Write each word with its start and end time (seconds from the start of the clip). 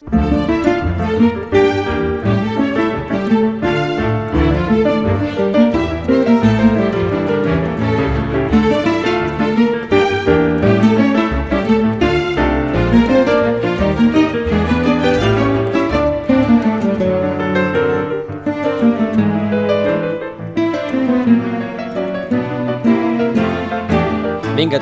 Música 0.00 1.57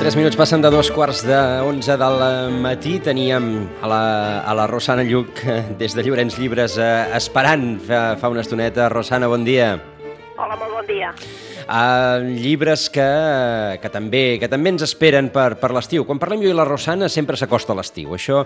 3 0.06 0.14
minuts 0.14 0.36
passen 0.38 0.62
de 0.62 0.70
dos 0.70 0.86
quarts 0.94 1.24
de 1.26 1.34
11 1.66 1.96
del 1.98 2.52
matí. 2.62 3.00
Teníem 3.02 3.66
a 3.82 3.88
la, 3.90 4.02
a 4.46 4.52
la 4.54 4.66
Rosana 4.70 5.02
Lluc 5.02 5.40
eh, 5.42 5.64
des 5.80 5.96
de 5.98 6.04
Llorenç 6.06 6.36
Llibres 6.38 6.76
eh, 6.78 7.08
esperant 7.18 7.80
fa, 7.82 8.14
fa 8.14 8.30
una 8.30 8.44
estoneta. 8.44 8.86
Rosana, 8.86 9.26
bon 9.26 9.42
dia. 9.42 9.72
Hola, 10.38 10.54
molt 10.60 10.76
bon 10.76 10.86
dia. 10.86 11.10
Uh, 11.66 12.22
llibres 12.38 12.86
que, 12.94 13.08
que, 13.82 13.90
també, 13.90 14.20
que 14.38 14.46
també 14.46 14.70
ens 14.76 14.84
esperen 14.86 15.32
per, 15.34 15.56
per 15.58 15.72
l'estiu. 15.74 16.06
Quan 16.06 16.22
parlem 16.22 16.44
jo 16.44 16.54
i 16.54 16.54
la 16.54 16.68
Rosana 16.70 17.10
sempre 17.10 17.34
s'acosta 17.34 17.74
l'estiu. 17.74 18.14
Això, 18.14 18.44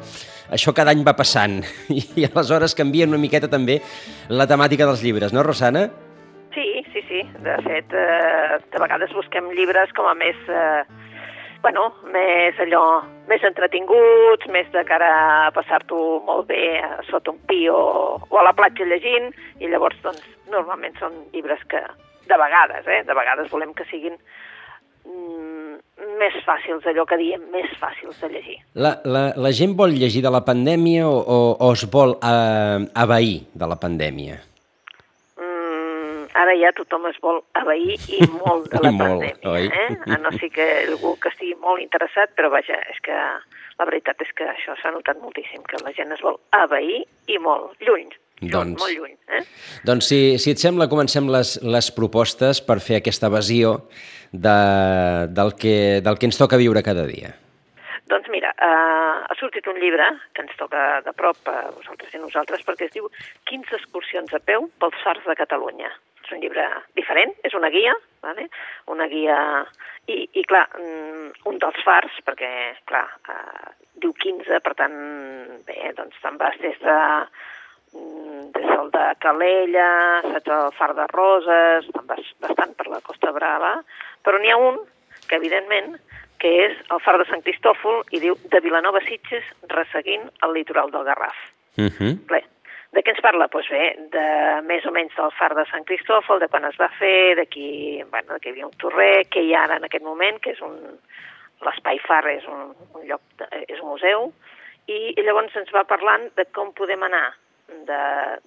això 0.49 0.73
cada 0.73 0.97
any 0.97 1.05
va 1.05 1.13
passant 1.19 1.59
i, 1.93 2.01
i 2.25 2.25
aleshores 2.31 2.73
canvien 2.79 3.13
una 3.13 3.21
miqueta 3.21 3.53
també 3.53 3.83
la 4.33 4.49
temàtica 4.49 4.89
dels 4.89 5.05
llibres, 5.05 5.37
no, 5.37 5.45
Rosana? 5.45 5.91
Sí, 6.57 6.65
sí, 6.95 7.05
sí. 7.05 7.21
De 7.45 7.61
fet, 7.69 7.93
eh, 7.93 8.59
de 8.65 8.81
vegades 8.81 9.13
busquem 9.13 9.53
llibres 9.53 9.93
com 9.93 10.09
a 10.09 10.17
més... 10.17 10.41
Eh, 10.49 11.00
bueno, 11.63 11.87
més 12.13 12.59
allò, 12.63 12.83
més 13.29 13.43
entretinguts, 13.47 14.49
més 14.53 14.69
de 14.75 14.85
cara 14.89 15.11
a 15.47 15.51
passar-t'ho 15.55 16.21
molt 16.27 16.49
bé 16.49 16.81
sota 17.11 17.35
un 17.35 17.41
pi 17.49 17.67
o, 17.73 17.81
o 18.21 18.41
a 18.41 18.47
la 18.47 18.55
platja 18.57 18.87
llegint, 18.89 19.31
i 19.61 19.71
llavors, 19.71 19.99
doncs, 20.05 20.25
normalment 20.51 20.97
són 21.01 21.17
llibres 21.35 21.63
que, 21.71 21.83
de 22.31 22.41
vegades, 22.41 22.89
eh, 22.89 23.03
de 23.07 23.17
vegades 23.17 23.51
volem 23.53 23.75
que 23.77 23.87
siguin 23.91 24.17
mm, 25.05 25.79
més 26.21 26.37
fàcils, 26.47 26.87
allò 26.89 27.07
que 27.09 27.19
diem, 27.21 27.45
més 27.53 27.73
fàcils 27.81 28.21
de 28.23 28.33
llegir. 28.35 28.59
La, 28.75 28.97
la, 29.05 29.31
la 29.37 29.53
gent 29.57 29.77
vol 29.79 29.97
llegir 29.97 30.25
de 30.25 30.33
la 30.33 30.45
pandèmia 30.47 31.09
o, 31.09 31.19
o, 31.21 31.41
o 31.61 31.73
es 31.77 31.85
vol 31.93 32.17
eh, 32.19 32.87
abair 33.05 33.43
de 33.53 33.69
la 33.69 33.79
pandèmia? 33.81 34.41
Ara 36.41 36.55
ja 36.59 36.73
tothom 36.77 37.07
es 37.11 37.19
vol 37.25 37.43
abair 37.59 37.97
i 38.09 38.21
molt 38.43 38.71
de 38.73 38.83
la 38.83 38.93
molt, 38.93 39.25
pandèmia. 39.25 39.53
oi? 39.53 39.69
Eh? 39.69 40.15
A 40.15 40.19
no 40.23 40.33
sé 40.39 40.51
que 40.55 40.67
algú 40.87 41.15
que 41.21 41.33
estigui 41.33 41.57
molt 41.61 41.83
interessat, 41.83 42.33
però 42.39 42.53
vaja, 42.53 42.79
és 42.93 43.01
que 43.05 43.17
la 43.81 43.89
veritat 43.89 44.21
és 44.25 44.33
que 44.37 44.49
això 44.49 44.77
s'ha 44.81 44.93
notat 44.95 45.21
moltíssim, 45.23 45.63
que 45.69 45.81
la 45.85 45.95
gent 45.97 46.13
es 46.17 46.25
vol 46.25 46.41
abair 46.57 47.03
i 47.29 47.39
molt, 47.41 47.77
lluny, 47.81 48.11
lluny 48.41 48.53
Doncs- 48.53 48.81
molt 48.81 48.97
lluny. 48.97 49.15
Eh? 49.37 49.45
Doncs 49.89 50.11
si, 50.13 50.21
si 50.43 50.55
et 50.55 50.63
sembla, 50.63 50.89
comencem 50.93 51.29
les, 51.33 51.59
les 51.65 51.93
propostes 51.97 52.61
per 52.65 52.81
fer 52.85 53.01
aquesta 53.01 53.31
evasió 53.33 53.77
de, 54.33 54.59
del, 55.33 55.55
que, 55.61 56.01
del 56.05 56.19
que 56.19 56.29
ens 56.29 56.41
toca 56.41 56.61
viure 56.61 56.85
cada 56.87 57.07
dia. 57.09 57.35
Doncs 58.11 58.27
mira, 58.33 58.51
eh, 58.59 59.17
ha 59.31 59.35
sortit 59.39 59.67
un 59.71 59.79
llibre 59.79 60.07
que 60.35 60.43
ens 60.43 60.55
toca 60.59 61.01
de 61.07 61.13
prop 61.15 61.51
a 61.51 61.71
vosaltres 61.71 62.13
i 62.13 62.19
a 62.19 62.23
nosaltres 62.25 62.65
perquè 62.67 62.89
es 62.89 62.95
diu 62.97 63.07
15 63.51 63.77
excursions 63.79 64.35
a 64.35 64.41
peu 64.43 64.67
pels 64.83 65.05
fars 65.05 65.23
de 65.29 65.37
Catalunya. 65.39 65.93
És 66.31 66.37
un 66.37 66.43
llibre 66.45 66.65
diferent, 66.95 67.33
és 67.43 67.55
una 67.59 67.69
guia, 67.75 67.93
vale? 68.23 68.47
una 68.87 69.09
guia... 69.11 69.37
I, 70.11 70.25
i 70.39 70.43
clar, 70.47 70.65
mm, 70.79 71.47
un 71.47 71.59
dels 71.63 71.79
fars, 71.87 72.15
perquè, 72.27 72.51
clar, 72.87 73.05
eh, 73.31 73.73
diu 74.03 74.15
15, 74.15 74.61
per 74.65 74.73
tant, 74.79 74.95
bé, 75.67 75.91
doncs 75.99 76.17
te'n 76.23 76.39
vas 76.39 76.57
des 76.63 76.79
de 76.83 76.97
mm, 77.95 78.47
des 78.55 78.67
del 78.71 78.91
de 78.95 79.05
Calella, 79.23 79.91
saps, 80.25 80.51
el 80.57 80.73
far 80.79 80.91
de 80.99 81.07
Roses, 81.13 81.91
te'n 81.95 82.09
vas 82.11 82.33
bastant 82.47 82.75
per 82.79 82.89
la 82.91 83.03
Costa 83.07 83.35
Brava, 83.35 83.77
però 84.27 84.39
n'hi 84.39 84.55
ha 84.55 84.59
un 84.59 84.81
que, 85.27 85.39
evidentment, 85.39 85.99
que 86.43 86.55
és 86.71 86.79
el 86.95 87.03
far 87.05 87.19
de 87.21 87.27
Sant 87.31 87.43
Cristòfol 87.47 88.03
i 88.15 88.23
diu 88.23 88.39
de 88.55 88.63
Vilanova 88.65 89.03
Sitges 89.07 89.47
resseguint 89.75 90.31
el 90.47 90.55
litoral 90.59 90.95
del 90.95 91.07
Garraf. 91.11 91.43
Uh 91.79 91.91
-huh. 91.91 92.15
Bé, 92.31 92.43
de 92.97 93.03
què 93.05 93.13
ens 93.15 93.23
parla? 93.23 93.47
Doncs 93.53 93.71
bé, 93.71 93.85
de 94.15 94.27
més 94.67 94.87
o 94.87 94.93
menys 94.95 95.15
del 95.17 95.33
far 95.39 95.53
de 95.55 95.65
Sant 95.71 95.87
Cristòfol, 95.87 96.41
de 96.43 96.49
quan 96.51 96.67
es 96.67 96.79
va 96.81 96.91
fer, 96.99 97.37
de 97.39 97.47
qui, 97.47 98.03
bueno, 98.11 98.35
de 98.35 98.41
que 98.41 98.51
hi 98.51 98.55
havia 98.57 98.67
un 98.67 98.79
torrer, 98.83 99.27
que 99.31 99.45
hi 99.47 99.55
ha 99.55 99.65
ara 99.69 99.79
en 99.79 99.87
aquest 99.87 100.07
moment, 100.07 100.41
que 100.43 100.57
és 100.57 100.63
un... 100.67 100.79
L'espai 101.61 101.99
far 102.01 102.23
és 102.31 102.47
un, 102.49 102.71
un 102.97 103.03
lloc, 103.05 103.21
de, 103.37 103.47
és 103.69 103.83
un 103.83 103.91
museu, 103.91 104.31
i, 104.89 105.11
i 105.13 105.25
llavors 105.27 105.53
ens 105.61 105.69
va 105.77 105.83
parlant 105.85 106.23
de 106.39 106.47
com 106.57 106.71
podem 106.73 107.03
anar 107.05 107.35
de, 107.69 107.99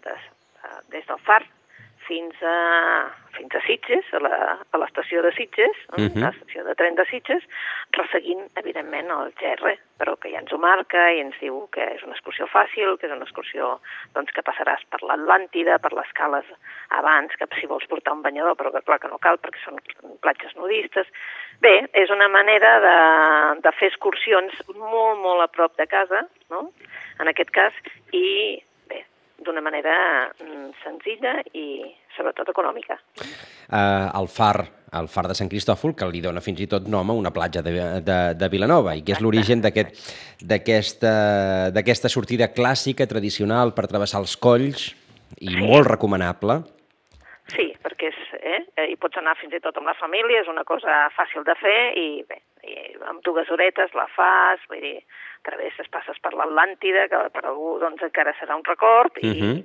de, 0.01 0.15
de, 0.15 0.71
des 0.95 1.05
del 1.05 1.21
far 1.27 1.43
fins 2.07 2.41
a, 2.41 2.55
fins 3.33 3.55
a 3.55 3.61
Sitges, 3.65 4.05
a 4.13 4.77
l'estació 4.77 5.21
de 5.25 5.31
Sitges, 5.33 5.77
uh 5.91 6.01
Mhm. 6.01 6.07
-huh. 6.13 6.21
l'estació 6.25 6.63
de 6.63 6.75
tren 6.75 6.95
de 6.95 7.05
Sitges, 7.05 7.43
resseguint, 7.91 8.43
evidentment, 8.55 9.09
el 9.09 9.33
GR, 9.39 9.77
però 9.99 10.17
que 10.19 10.29
ja 10.31 10.39
ens 10.39 10.51
ho 10.53 10.57
marca 10.57 11.11
i 11.13 11.19
ens 11.19 11.35
diu 11.39 11.67
que 11.71 11.83
és 11.95 12.03
una 12.03 12.13
excursió 12.13 12.45
fàcil, 12.47 12.97
que 12.99 13.07
és 13.07 13.11
una 13.13 13.23
excursió 13.23 13.79
doncs, 14.13 14.31
que 14.31 14.41
passaràs 14.41 14.83
per 14.89 15.01
l'Atlàntida, 15.01 15.79
per 15.79 15.93
les 15.93 16.11
cales 16.13 16.45
abans, 16.89 17.35
que 17.37 17.47
si 17.59 17.65
vols 17.67 17.85
portar 17.87 18.13
un 18.13 18.21
banyador, 18.21 18.55
però 18.55 18.71
que 18.71 18.81
clar 18.81 18.99
que 18.99 19.07
no 19.07 19.17
cal 19.17 19.37
perquè 19.37 19.59
són 19.63 19.77
platges 20.21 20.55
nudistes. 20.55 21.07
Bé, 21.61 21.87
és 21.93 22.09
una 22.09 22.27
manera 22.27 22.79
de, 22.79 23.61
de 23.61 23.71
fer 23.71 23.87
excursions 23.87 24.53
molt, 24.75 25.19
molt 25.19 25.41
a 25.41 25.47
prop 25.47 25.75
de 25.77 25.87
casa, 25.87 26.27
no?, 26.49 26.71
en 27.19 27.27
aquest 27.27 27.51
cas, 27.51 27.73
i 28.11 28.61
d'una 29.43 29.61
manera 29.61 29.93
mm, 30.39 30.69
senzilla 30.83 31.35
i 31.53 31.81
sobretot 32.15 32.49
econòmica. 32.53 32.97
Uh, 33.69 34.09
el 34.19 34.27
far 34.29 34.65
el 34.93 35.07
far 35.09 35.23
de 35.25 35.33
Sant 35.33 35.49
Cristòfol, 35.49 35.95
que 35.97 36.05
li 36.05 36.19
dona 36.21 36.37
fins 36.45 36.59
i 36.61 36.67
tot 36.69 36.85
nom 36.85 37.09
a 37.09 37.13
una 37.17 37.31
platja 37.33 37.63
de, 37.65 37.71
de, 38.05 38.17
de 38.37 38.49
Vilanova, 38.53 38.93
i 38.93 39.01
que 39.01 39.15
és 39.15 39.21
l'origen 39.25 39.63
d'aquest- 39.63 39.97
d'aquesta 40.45 41.13
d'aquesta 41.73 42.09
sortida 42.13 42.51
clàssica, 42.53 43.07
tradicional, 43.09 43.73
per 43.73 43.87
travessar 43.89 44.21
els 44.21 44.35
colls, 44.37 44.91
i 45.41 45.49
Sí. 45.49 45.57
molt 45.65 45.87
recomanable. 45.89 46.59
Sí, 47.55 47.73
perquè 47.81 48.11
és, 48.13 48.19
eh, 48.37 48.61
eh, 48.77 48.85
hi 48.91 48.95
pots 49.01 49.17
anar 49.17 49.33
fins 49.41 49.53
i 49.57 49.59
tot 49.59 49.75
amb 49.77 49.87
la 49.89 49.95
família, 49.97 50.41
és 50.41 50.47
una 50.47 50.63
cosa 50.63 51.09
fàcil 51.17 51.43
de 51.43 51.55
fer 51.59 51.79
i 51.97 52.23
bé, 52.29 52.37
i 52.63 52.75
amb 53.09 53.21
dues 53.25 53.49
horetes 53.51 53.93
la 53.97 54.07
fas, 54.15 54.59
vull 54.69 54.81
dir, 54.81 54.97
travesses, 55.43 55.89
passes 55.91 56.19
per 56.23 56.31
l'Atlàntida, 56.33 57.07
que 57.11 57.23
per 57.35 57.45
algú 57.49 57.77
doncs 57.81 58.03
encara 58.05 58.33
serà 58.39 58.55
un 58.55 58.63
record, 58.63 59.17
i, 59.21 59.33
Mhm. 59.33 59.63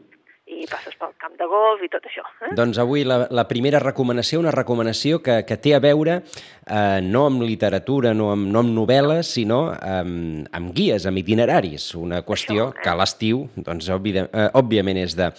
i 0.48 0.64
passes 0.66 0.94
pel 0.97 1.12
camp 1.20 1.37
de 1.37 1.44
golf 1.47 1.82
i 1.84 1.88
tot 1.92 2.03
això. 2.08 2.25
Eh? 2.41 2.54
Doncs 2.56 2.78
avui 2.78 3.04
la, 3.04 3.26
la 3.31 3.44
primera 3.47 3.78
recomanació, 3.78 4.41
una 4.41 4.50
recomanació 4.50 5.20
que, 5.22 5.44
que 5.44 5.58
té 5.60 5.75
a 5.76 5.78
veure 5.78 6.22
eh, 6.22 7.00
no 7.04 7.26
amb 7.26 7.42
literatura, 7.42 8.14
no 8.14 8.31
amb, 8.32 8.48
no 8.50 8.62
amb 8.64 8.72
novel·les, 8.75 9.28
sinó 9.28 9.60
amb, 9.76 10.48
amb 10.50 10.72
guies, 10.75 11.06
amb 11.06 11.20
itineraris. 11.20 11.94
Una 12.00 12.22
qüestió 12.25 12.70
Això, 12.70 12.78
eh? 12.78 12.82
que 12.82 12.91
a 12.91 12.97
l'estiu, 12.97 13.44
doncs, 13.56 13.91
òbvia, 13.92 14.25
eh, 14.32 14.48
òbviament, 14.54 14.97
és 15.04 15.14
de, 15.14 15.31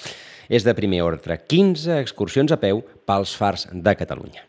és 0.47 0.63
de 0.63 0.75
primer 0.77 1.01
ordre. 1.01 1.39
15 1.41 1.99
excursions 1.99 2.51
a 2.53 2.57
peu 2.61 2.83
pels 3.05 3.35
fars 3.35 3.67
de 3.73 3.95
Catalunya. 3.95 4.45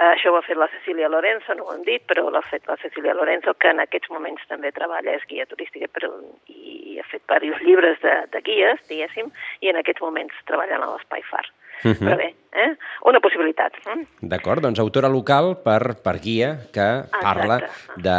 Eh, 0.00 0.06
això 0.14 0.30
ho 0.32 0.38
ha 0.38 0.44
fet 0.46 0.56
la 0.56 0.70
Cecília 0.72 1.10
Lorenzo, 1.12 1.52
no 1.54 1.66
ho 1.66 1.74
hem 1.74 1.82
dit, 1.84 2.00
però 2.08 2.30
l'ha 2.32 2.40
fet 2.48 2.64
la 2.70 2.78
Cecília 2.80 3.12
Lorenzo, 3.12 3.52
que 3.60 3.68
en 3.68 3.82
aquests 3.82 4.08
moments 4.08 4.46
també 4.48 4.70
treballa, 4.72 5.12
és 5.12 5.26
guia 5.28 5.44
turística 5.50 5.90
però, 5.92 6.08
i 6.48 6.96
ha 6.96 7.04
fet 7.10 7.20
diversos 7.28 7.66
llibres 7.66 8.00
de, 8.00 8.14
de 8.32 8.40
guies, 8.46 8.80
diguéssim, 8.88 9.28
i 9.60 9.68
en 9.68 9.80
aquests 9.80 10.00
moments 10.00 10.38
treballa 10.48 10.78
a 10.80 10.88
l'Espai 10.94 11.24
Far. 11.28 11.44
Mhm. 11.82 12.00
Però 12.00 12.16
bé, 12.16 12.30
eh? 12.62 12.70
una 13.08 13.20
possibilitat. 13.20 13.76
Eh? 13.92 13.98
D'acord? 14.32 14.64
Doncs 14.64 14.80
autora 14.80 15.08
local 15.12 15.54
per, 15.64 15.96
per 16.04 16.16
guia 16.20 16.50
que 16.72 16.88
parla 17.20 17.60
Exacte. 17.60 18.00
de, 18.08 18.18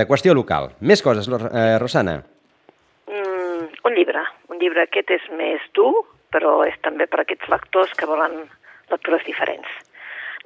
de 0.00 0.06
qüestió 0.08 0.34
local. 0.36 0.72
Més 0.80 1.04
coses, 1.04 1.28
eh, 1.28 1.76
Rosana. 1.80 2.18
Mm, 3.08 3.68
un 3.84 3.96
llibre. 3.96 4.24
Un 4.48 4.60
llibre 4.60 4.84
aquest 4.84 5.12
és 5.16 5.28
més 5.36 5.64
dur, 5.76 5.92
però 6.32 6.62
és 6.68 6.76
també 6.84 7.08
per 7.08 7.22
aquests 7.24 7.48
lectors 7.48 7.92
que 7.96 8.08
volen 8.08 8.42
lectures 8.92 9.24
diferents. 9.24 9.68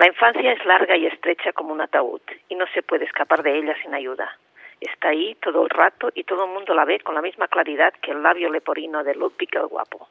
La 0.03 0.09
infancia 0.09 0.51
es 0.51 0.65
larga 0.65 0.97
y 0.97 1.07
estrecha 1.07 1.53
como 1.53 1.73
un 1.73 1.81
ataúd 1.81 2.23
y 2.49 2.57
no 2.57 2.67
se 2.75 2.83
puede 2.83 3.05
escapar 3.05 3.45
de 3.45 3.57
ella 3.57 3.77
sin 3.81 3.95
ayuda. 3.95 4.37
Está 4.81 5.11
ahí 5.11 5.37
todo 5.37 5.63
el 5.63 5.71
rato 5.71 6.11
y 6.13 6.25
todo 6.25 6.47
el 6.47 6.51
mundo 6.51 6.75
la 6.75 6.85
ve 6.85 6.99
con 6.99 7.15
la 7.15 7.23
misma 7.23 7.47
claridad 7.47 7.95
que 8.03 8.11
el 8.11 8.21
labio 8.21 8.51
leporino 8.51 9.05
de 9.05 9.15
Ludwig 9.15 9.55
el 9.55 9.69
Guapo. 9.69 10.09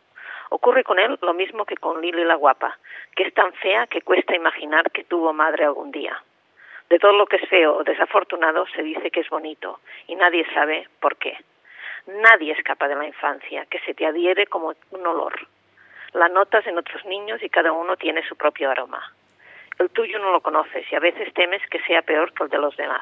Ocurre 0.50 0.86
con 0.86 0.98
él 0.98 1.20
lo 1.22 1.34
mismo 1.34 1.66
que 1.66 1.76
con 1.76 2.00
Lily 2.00 2.24
la 2.24 2.36
Guapa, 2.36 2.78
que 3.18 3.24
es 3.24 3.34
tan 3.34 3.52
fea 3.52 3.86
que 3.88 4.02
cuesta 4.02 4.34
imaginar 4.34 4.92
que 4.92 5.04
tuvo 5.04 5.34
madre 5.34 5.66
algún 5.66 5.92
día. 5.92 6.24
De 6.90 6.98
todo 6.98 7.12
lo 7.12 7.26
que 7.26 7.36
es 7.36 7.50
feo 7.50 7.76
o 7.76 7.84
desafortunado 7.84 8.66
se 8.68 8.84
dice 8.84 9.12
que 9.12 9.20
es 9.20 9.30
bonito 9.30 9.82
y 10.08 10.16
nadie 10.16 10.46
sabe 10.54 10.88
por 11.02 11.18
qué. 11.18 11.38
Nadie 12.08 12.54
escapa 12.54 12.88
de 12.88 12.96
la 12.96 13.08
infancia, 13.08 13.66
que 13.66 13.80
se 13.80 13.94
te 13.94 14.06
adhiere 14.06 14.48
como 14.48 14.74
un 14.92 15.06
olor. 15.06 15.34
La 16.14 16.30
notas 16.30 16.66
en 16.66 16.78
otros 16.78 17.04
niños 17.04 17.44
y 17.44 17.50
cada 17.50 17.74
uno 17.74 17.98
tiene 17.98 18.26
su 18.26 18.38
propio 18.38 18.72
aroma. 18.72 19.12
El 19.82 19.90
tuyo 19.90 20.20
no 20.20 20.32
lo 20.32 20.42
conoces 20.42 20.86
y 20.92 20.96
a 20.96 21.00
veces 21.00 21.34
temes 21.34 21.66
que 21.72 21.82
sea 21.82 22.04
peor 22.04 22.34
que 22.34 22.44
el 22.44 22.50
de 22.52 22.60
los 22.60 22.78
demás. 22.78 23.02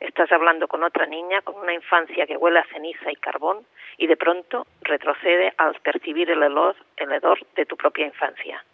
Estás 0.00 0.32
hablando 0.32 0.66
con 0.66 0.82
otra 0.82 1.04
niña 1.04 1.42
con 1.42 1.56
una 1.56 1.74
infancia 1.74 2.26
que 2.26 2.38
huele 2.38 2.60
a 2.60 2.64
ceniza 2.72 3.12
y 3.12 3.16
carbón 3.16 3.66
y 3.98 4.06
de 4.06 4.16
pronto 4.16 4.66
retrocede 4.80 5.52
al 5.58 5.74
percibir 5.80 6.30
el 6.30 6.42
hedor, 6.42 6.74
el 6.96 7.20
de 7.54 7.66
tu 7.66 7.76
propia 7.76 8.06
infancia. 8.06 8.64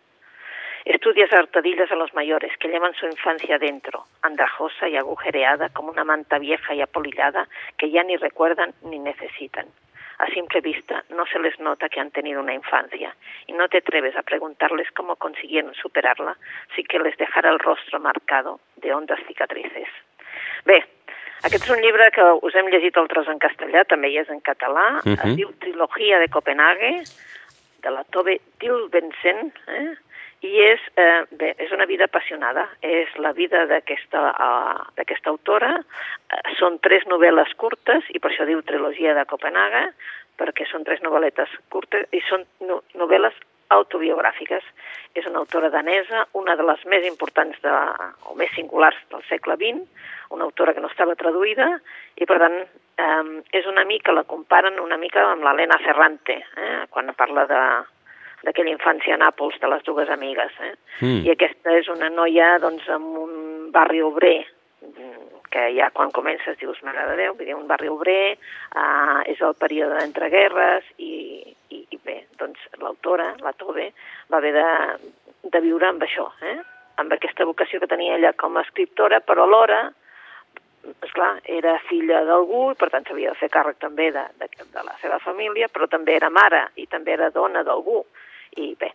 Estudias 0.85 1.33
hartadillas 1.33 1.91
a 1.91 1.97
los 1.97 2.15
mayores 2.15 2.57
que 2.59 2.69
llevan 2.69 2.95
su 2.95 3.07
infancia 3.07 3.59
dentro, 3.59 4.05
andrajosa 4.23 4.89
y 4.89 4.97
agujereada 4.97 5.69
como 5.71 5.91
una 5.91 6.05
manta 6.05 6.39
vieja 6.39 6.77
y 6.77 6.81
apolillada 6.81 7.49
que 7.77 7.91
ya 7.91 8.05
ni 8.05 8.17
recuerdan 8.19 8.73
ni 8.83 9.01
necesitan. 9.01 9.67
A 10.23 10.27
simple 10.31 10.61
vista 10.61 11.03
no 11.11 11.27
se 11.27 11.39
les 11.41 11.59
nota 11.59 11.89
que 11.89 11.99
han 11.99 12.13
tenido 12.13 12.41
una 12.41 12.55
infancia 12.55 13.13
y 13.49 13.53
no 13.53 13.69
te 13.69 13.79
atreves 13.79 14.15
a 14.15 14.23
preguntarles 14.23 14.89
cómo 14.93 15.17
consiguieron 15.17 15.75
superarla 15.75 16.37
sin 16.77 16.87
que 16.87 17.01
les 17.01 17.17
dejara 17.17 17.51
el 17.51 17.59
rostro 17.59 17.99
marcado 17.99 18.61
de 18.77 18.95
hondas 18.95 19.19
cicatrices. 19.27 19.89
Bé, 20.65 20.79
aquest 21.43 21.65
és 21.67 21.71
un 21.75 21.83
llibre 21.83 22.07
que 22.15 22.23
us 22.47 22.55
hem 22.55 22.71
llegit 22.71 22.97
altres 23.03 23.27
en 23.27 23.41
castellà, 23.43 23.83
també 23.91 24.13
hi 24.13 24.21
és 24.23 24.31
en 24.31 24.39
català, 24.47 25.03
uh 25.03 25.11
-huh. 25.11 25.27
es 25.27 25.37
diu 25.41 25.51
Trilogia 25.59 26.21
de 26.21 26.29
Copenhague, 26.29 27.03
de 27.83 27.91
la 27.91 28.05
Tove 28.05 28.39
Dilbensen, 28.61 29.53
eh? 29.67 29.97
I 30.43 30.53
és, 30.59 30.81
eh, 30.99 31.23
bé, 31.39 31.53
és 31.59 31.71
una 31.73 31.87
vida 31.87 32.09
apassionada. 32.11 32.67
És 32.83 33.11
la 33.19 33.33
vida 33.33 33.65
d'aquesta 33.71 34.23
uh, 34.33 35.31
autora. 35.31 35.77
Uh, 35.79 36.41
són 36.59 36.81
tres 36.83 37.07
novel·les 37.07 37.55
curtes, 37.57 38.09
i 38.11 38.19
per 38.19 38.33
això 38.33 38.47
diu 38.49 38.63
Trilogia 38.67 39.15
de 39.15 39.25
Copenhague, 39.31 39.85
perquè 40.39 40.67
són 40.67 40.85
tres 40.85 41.03
novel·letes 41.03 41.49
curtes, 41.71 42.09
i 42.11 42.21
són 42.29 42.45
no, 42.67 42.83
novel·les 42.99 43.39
autobiogràfiques. 43.71 44.67
És 45.15 45.27
una 45.31 45.45
autora 45.45 45.71
danesa, 45.71 46.27
una 46.33 46.57
de 46.57 46.67
les 46.67 46.85
més 46.91 47.07
importants 47.07 47.59
de, 47.63 47.73
o 48.27 48.35
més 48.35 48.51
singulars 48.57 48.99
del 49.13 49.23
segle 49.29 49.57
XX, 49.61 49.87
una 50.35 50.45
autora 50.49 50.75
que 50.75 50.83
no 50.83 50.91
estava 50.91 51.17
traduïda, 51.21 51.69
i 52.17 52.27
per 52.29 52.39
tant 52.41 52.59
eh, 52.59 53.25
és 53.53 53.69
una 53.69 53.85
mica, 53.89 54.15
la 54.17 54.25
comparen 54.29 54.81
una 54.81 54.99
mica 55.01 55.25
amb 55.31 55.45
l'Helena 55.45 55.79
Ferrante, 55.85 56.39
eh, 56.57 56.79
quan 56.91 57.13
parla 57.17 57.47
de, 57.51 57.63
d'aquella 58.47 58.75
infància 58.75 59.15
a 59.15 59.21
Nàpols 59.23 59.61
de 59.63 59.71
les 59.71 59.85
dues 59.87 60.11
amigues. 60.11 60.57
Eh? 60.61 60.75
Mm. 61.01 61.21
I 61.27 61.35
aquesta 61.37 61.77
és 61.79 61.89
una 61.93 62.11
noia 62.11 62.57
doncs, 62.63 62.89
amb 62.91 63.23
un 63.23 63.71
barri 63.75 64.03
obrer 64.03 64.41
que 65.53 65.69
ja 65.77 65.91
quan 65.93 66.11
comences 66.11 66.57
dius, 66.59 66.81
mare 66.83 67.05
de 67.11 67.17
Déu, 67.21 67.37
dir, 67.37 67.53
un 67.55 67.69
barri 67.69 67.91
obrer, 67.93 68.39
uh, 68.73 69.21
és 69.29 69.41
el 69.45 69.55
període 69.61 69.99
d'entreguerres 70.01 70.89
i, 70.97 71.13
i, 71.69 71.83
i 71.93 71.99
bé, 72.03 72.23
doncs 72.41 72.61
l'autora, 72.81 73.35
la 73.45 73.53
Tove, 73.61 73.91
va 74.33 74.41
haver 74.41 74.55
de, 74.57 74.69
de 75.53 75.61
viure 75.61 75.91
amb 75.91 76.03
això, 76.09 76.31
eh? 76.41 76.57
amb 77.03 77.13
aquesta 77.13 77.45
vocació 77.49 77.83
que 77.83 77.91
tenia 77.91 78.17
ella 78.17 78.33
com 78.39 78.57
a 78.57 78.65
escriptora, 78.65 79.21
però 79.21 79.45
alhora, 79.45 79.85
esclar, 81.05 81.35
era 81.45 81.77
filla 81.87 82.25
d'algú 82.27 82.65
i 82.73 82.79
per 82.81 82.89
tant 82.91 83.05
s'havia 83.07 83.35
de 83.35 83.39
fer 83.39 83.53
càrrec 83.53 83.79
també 83.83 84.09
de, 84.15 84.25
de, 84.41 84.49
de 84.49 84.83
la 84.83 84.97
seva 85.05 85.21
família, 85.23 85.69
però 85.69 85.87
també 85.91 86.17
era 86.17 86.33
mare 86.33 86.65
i 86.81 86.89
també 86.91 87.15
era 87.15 87.31
dona 87.31 87.63
d'algú. 87.67 88.03
I 88.57 88.75
bé, 88.79 88.91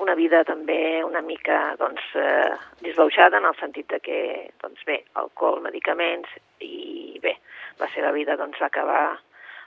una 0.00 0.14
vida 0.14 0.42
també 0.48 1.02
una 1.04 1.20
mica 1.20 1.76
doncs, 1.80 2.02
eh, 2.16 2.50
disbauxada 2.84 3.38
en 3.38 3.48
el 3.48 3.56
sentit 3.60 3.88
de 3.92 4.00
que, 4.00 4.20
doncs 4.62 4.84
bé, 4.88 5.00
alcohol, 5.20 5.60
medicaments 5.64 6.28
i 6.60 7.18
bé, 7.22 7.36
la 7.80 7.88
seva 7.94 8.12
vida 8.16 8.36
doncs, 8.40 8.60
va 8.60 8.70
acabar 8.72 9.02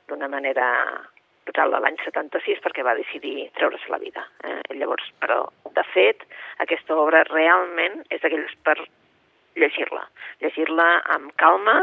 d'una 0.09 0.27
manera 0.27 0.67
brutal 1.45 1.75
l'any 1.75 1.97
76 2.03 2.61
perquè 2.63 2.83
va 2.85 2.95
decidir 2.97 3.49
treure's 3.57 3.85
la 3.91 3.99
vida. 4.01 4.25
Eh? 4.47 4.59
Llavors, 4.79 5.05
però, 5.21 5.43
de 5.75 5.85
fet, 5.93 6.23
aquesta 6.63 6.97
obra 6.97 7.23
realment 7.29 8.01
és 8.09 8.21
d'aquells 8.23 8.53
per 8.63 8.77
llegir-la. 9.59 10.03
Llegir-la 10.43 10.87
amb 11.15 11.31
calma, 11.39 11.75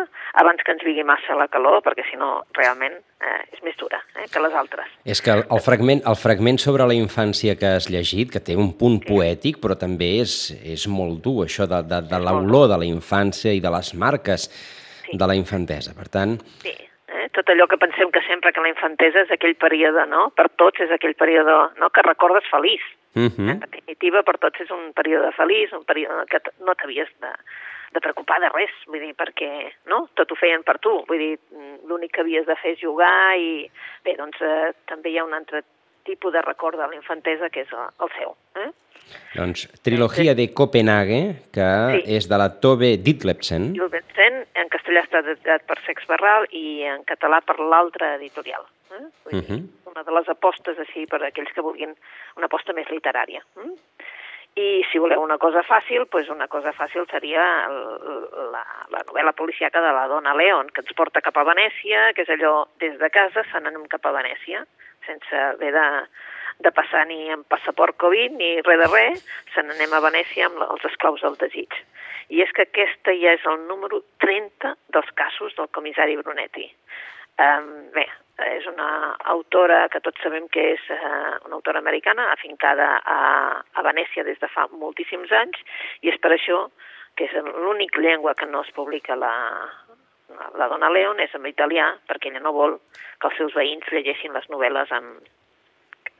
abans 0.42 0.62
que 0.64 0.74
ens 0.74 0.82
vingui 0.84 1.04
massa 1.06 1.36
la 1.38 1.48
calor, 1.52 1.80
perquè 1.84 2.04
si 2.08 2.18
no, 2.20 2.30
realment 2.56 2.96
eh, 2.98 3.38
és 3.54 3.62
més 3.66 3.78
dura 3.80 4.00
eh, 4.16 4.26
que 4.32 4.42
les 4.42 4.56
altres. 4.56 4.90
És 5.04 5.22
que 5.24 5.32
el, 5.36 5.44
el, 5.46 5.62
fragment, 5.64 6.02
el 6.10 6.18
fragment 6.20 6.60
sobre 6.62 6.86
la 6.90 6.96
infància 6.96 7.56
que 7.60 7.74
has 7.78 7.88
llegit, 7.92 8.32
que 8.34 8.42
té 8.44 8.58
un 8.58 8.72
punt 8.80 9.00
sí. 9.00 9.08
poètic, 9.12 9.62
però 9.62 9.78
també 9.78 10.12
és, 10.24 10.36
és 10.60 10.86
molt 10.90 11.22
dur, 11.24 11.44
això 11.46 11.68
de, 11.70 11.82
de, 11.88 12.02
de 12.10 12.22
l'olor 12.26 12.68
de 12.74 12.80
la 12.82 12.88
infància 12.88 13.54
i 13.54 13.64
de 13.64 13.72
les 13.72 13.94
marques 13.94 14.50
sí. 14.50 15.16
de 15.16 15.30
la 15.30 15.38
infantesa. 15.38 15.96
Per 15.96 16.08
tant... 16.12 16.38
Sí, 16.64 16.76
eh? 17.10 17.28
tot 17.34 17.48
allò 17.50 17.66
que 17.66 17.78
pensem 17.80 18.10
que 18.14 18.22
sempre 18.26 18.52
que 18.52 18.62
la 18.62 18.72
infantesa 18.72 19.24
és 19.24 19.32
aquell 19.34 19.56
període, 19.58 20.06
no? 20.10 20.28
Per 20.36 20.48
tots 20.62 20.84
és 20.86 20.92
aquell 20.94 21.16
període 21.18 21.56
no? 21.80 21.90
que 21.90 22.06
recordes 22.06 22.46
feliç. 22.50 22.84
Uh 23.14 23.26
-huh. 23.26 23.50
En 23.50 23.60
definitiva, 23.60 24.22
per 24.22 24.38
tots 24.38 24.60
és 24.60 24.70
un 24.70 24.92
període 24.92 25.32
feliç, 25.32 25.72
un 25.72 25.84
període 25.84 26.26
que 26.30 26.40
no 26.60 26.74
t'havies 26.74 27.08
de, 27.20 27.32
de 27.92 28.00
preocupar 28.00 28.40
de 28.40 28.48
res, 28.48 28.70
vull 28.86 29.00
dir, 29.00 29.14
perquè 29.14 29.72
no? 29.86 30.08
tot 30.14 30.30
ho 30.30 30.34
feien 30.34 30.62
per 30.62 30.78
tu, 30.78 31.04
vull 31.08 31.18
dir, 31.18 31.38
l'únic 31.88 32.12
que 32.12 32.20
havies 32.20 32.46
de 32.46 32.56
fer 32.56 32.72
és 32.72 32.80
jugar 32.80 33.36
i 33.36 33.70
bé, 34.04 34.14
doncs 34.16 34.40
eh, 34.40 34.72
també 34.86 35.10
hi 35.10 35.18
ha 35.18 35.24
un 35.24 35.34
altre 35.34 35.62
tipus 36.04 36.32
de 36.32 36.42
record 36.42 36.78
de 36.78 36.86
la 36.86 36.96
infantesa 36.96 37.50
que 37.50 37.64
és 37.66 37.72
el, 37.74 38.12
seu. 38.18 38.36
Eh? 38.56 38.70
Doncs 39.34 39.66
Trilogia 39.82 40.34
de 40.38 40.48
Copenhague, 40.54 41.20
que 41.54 41.68
sí. 41.94 42.02
és 42.16 42.28
de 42.30 42.38
la 42.40 42.50
Tove 42.62 42.94
Ditlevsen. 43.02 43.72
Ditlevsen, 43.74 44.44
en 44.60 44.70
castellà 44.72 45.04
està 45.06 45.24
editat 45.24 45.66
per 45.66 45.78
Sex 45.86 46.06
Barral 46.10 46.46
i 46.52 46.82
en 46.90 47.04
català 47.08 47.40
per 47.46 47.58
l'altra 47.60 48.14
editorial. 48.18 48.66
Eh? 48.90 49.04
Vull 49.24 49.38
uh 49.38 49.42
-huh. 49.42 49.60
dir, 49.60 49.62
una 49.90 50.02
de 50.02 50.12
les 50.12 50.28
apostes 50.28 50.78
així 50.78 51.06
per 51.06 51.22
a 51.22 51.28
aquells 51.28 51.52
que 51.54 51.62
vulguin 51.62 51.94
una 52.36 52.46
aposta 52.46 52.72
més 52.72 52.88
literària. 52.88 53.42
Mm? 53.56 53.76
I 54.58 54.82
si 54.90 54.98
voleu 54.98 55.22
una 55.22 55.38
cosa 55.38 55.62
fàcil, 55.62 56.06
doncs 56.10 56.28
una 56.28 56.48
cosa 56.48 56.72
fàcil 56.72 57.06
seria 57.10 57.42
la, 58.54 58.64
la 58.90 59.02
novel·la 59.06 59.32
policiaca 59.32 59.80
de 59.80 59.92
la 59.94 60.08
dona 60.08 60.34
Leon, 60.34 60.70
que 60.74 60.82
ens 60.82 60.96
porta 60.98 61.22
cap 61.22 61.36
a 61.36 61.44
Venècia, 61.44 62.12
que 62.14 62.22
és 62.22 62.32
allò 62.34 62.66
des 62.82 62.98
de 62.98 63.10
casa 63.10 63.44
se 63.50 63.60
n'anem 63.60 63.86
cap 63.86 64.06
a 64.06 64.12
Venècia, 64.12 64.64
sense 65.10 65.42
haver 65.50 65.72
de, 65.74 65.86
de 66.66 66.72
passar 66.76 67.06
ni 67.10 67.28
amb 67.34 67.48
passaport 67.50 67.98
Covid 68.00 68.36
ni 68.38 68.56
res 68.66 68.80
de 68.82 68.88
res, 68.94 69.22
se 69.54 69.64
n'anem 69.66 69.94
a 69.96 70.02
Venècia 70.06 70.48
amb 70.48 70.62
els 70.68 70.86
esclaus 70.92 71.24
del 71.26 71.38
desig. 71.42 71.76
I 72.30 72.44
és 72.44 72.52
que 72.54 72.66
aquesta 72.68 73.14
ja 73.18 73.34
és 73.34 73.46
el 73.50 73.64
número 73.66 74.04
30 74.22 74.74
dels 74.94 75.14
casos 75.18 75.56
del 75.58 75.70
comissari 75.74 76.18
Brunetti. 76.20 76.68
Um, 77.40 77.88
bé, 77.94 78.04
és 78.50 78.66
una 78.68 79.16
autora 79.32 79.86
que 79.92 80.02
tots 80.04 80.22
sabem 80.22 80.46
que 80.52 80.74
és 80.74 80.86
uh, 80.92 81.40
una 81.48 81.56
autora 81.56 81.80
americana, 81.80 82.28
afincada 82.34 82.92
a, 83.00 83.18
a 83.72 83.84
Venècia 83.86 84.24
des 84.28 84.38
de 84.42 84.50
fa 84.52 84.68
moltíssims 84.72 85.32
anys, 85.32 85.58
i 86.04 86.12
és 86.12 86.20
per 86.22 86.34
això 86.36 86.66
que 87.18 87.26
és 87.26 87.34
l'únic 87.64 87.98
llengua 87.98 88.36
que 88.38 88.46
no 88.46 88.62
es 88.62 88.70
publica 88.76 89.16
la, 89.18 89.32
la 90.58 90.68
dona 90.70 90.90
Leon 90.92 91.20
és 91.22 91.34
en 91.36 91.46
italià, 91.48 91.90
perquè 92.08 92.30
ella 92.30 92.42
no 92.44 92.54
vol 92.56 92.78
que 93.20 93.28
els 93.28 93.36
seus 93.38 93.54
veïns 93.56 93.86
llegeixin 93.92 94.34
les 94.36 94.48
novel·les 94.52 94.92
en, 94.96 95.12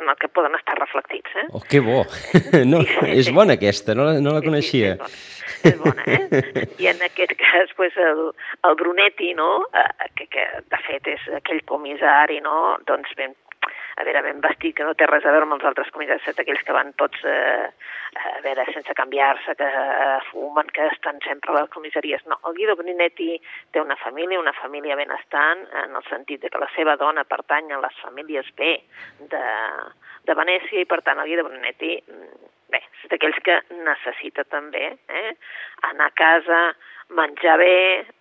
en 0.01 0.09
el 0.09 0.17
que 0.21 0.29
poden 0.29 0.55
estar 0.59 0.77
reflectits. 0.79 1.35
Eh? 1.37 1.47
Oh, 1.53 1.61
que 1.61 1.81
bo! 1.85 2.05
No, 2.71 2.83
és 3.07 3.31
bona 3.35 3.57
aquesta, 3.59 3.95
no, 3.97 4.07
no 4.23 4.35
la 4.37 4.43
coneixia. 4.45 4.97
Sí, 5.07 5.21
sí, 5.51 5.73
és, 5.73 5.79
bona. 5.81 6.05
és 6.07 6.25
bona, 6.27 6.43
eh? 6.47 6.67
I 6.83 6.91
en 6.93 7.05
aquest 7.07 7.37
cas, 7.41 7.73
pues, 7.77 7.97
el, 8.01 8.27
el 8.69 8.81
Brunetti, 8.81 9.33
no?, 9.39 9.51
eh, 9.75 10.11
que, 10.19 10.29
que 10.33 10.47
de 10.73 10.83
fet 10.87 11.15
és 11.15 11.29
aquell 11.41 11.63
comissari, 11.69 12.41
no?, 12.45 12.57
doncs 12.91 13.15
ben 13.21 13.37
a 13.97 14.05
veure, 14.07 14.23
ben 14.23 14.43
vestit, 14.45 14.77
que 14.77 14.87
no 14.87 14.95
té 14.95 15.09
res 15.09 15.25
a 15.27 15.33
veure 15.35 15.49
amb 15.49 15.57
els 15.57 15.67
altres 15.71 15.91
comissaris, 15.95 16.29
aquells 16.43 16.63
que 16.67 16.77
van 16.77 16.93
tots, 17.01 17.25
eh, 17.25 17.71
a 18.21 18.41
veure, 18.45 18.67
sense 18.75 18.95
canviar-se, 18.99 19.55
que 19.59 19.69
eh, 19.69 20.19
fumen, 20.31 20.71
que 20.75 20.87
estan 20.93 21.21
sempre 21.27 21.53
a 21.53 21.61
les 21.61 21.73
comissaries. 21.75 22.25
No, 22.31 22.39
el 22.49 22.57
Guido 22.59 22.77
Brinetti 22.79 23.35
té 23.73 23.83
una 23.83 23.97
família, 24.03 24.41
una 24.41 24.55
família 24.57 24.99
benestant, 24.99 25.67
en 25.85 25.97
el 25.97 26.07
sentit 26.09 26.43
de 26.45 26.53
que 26.53 26.63
la 26.63 26.71
seva 26.77 26.97
dona 27.01 27.25
pertany 27.25 27.73
a 27.73 27.83
les 27.83 27.99
famílies 28.05 28.49
B 28.57 28.77
de, 29.33 29.45
de 30.29 30.39
Venècia 30.39 30.83
i, 30.83 30.89
per 30.89 31.03
tant, 31.07 31.21
el 31.21 31.31
Guido 31.31 31.49
Brinetti, 31.49 31.97
mm, 32.07 32.49
bé, 32.71 32.85
és 33.03 33.11
d'aquells 33.13 33.43
que 33.47 33.59
necessita 33.83 34.47
també 34.49 34.87
eh, 34.95 35.35
anar 35.91 36.11
a 36.11 36.17
casa, 36.19 36.63
menjar 37.17 37.59
bé, 37.59 37.77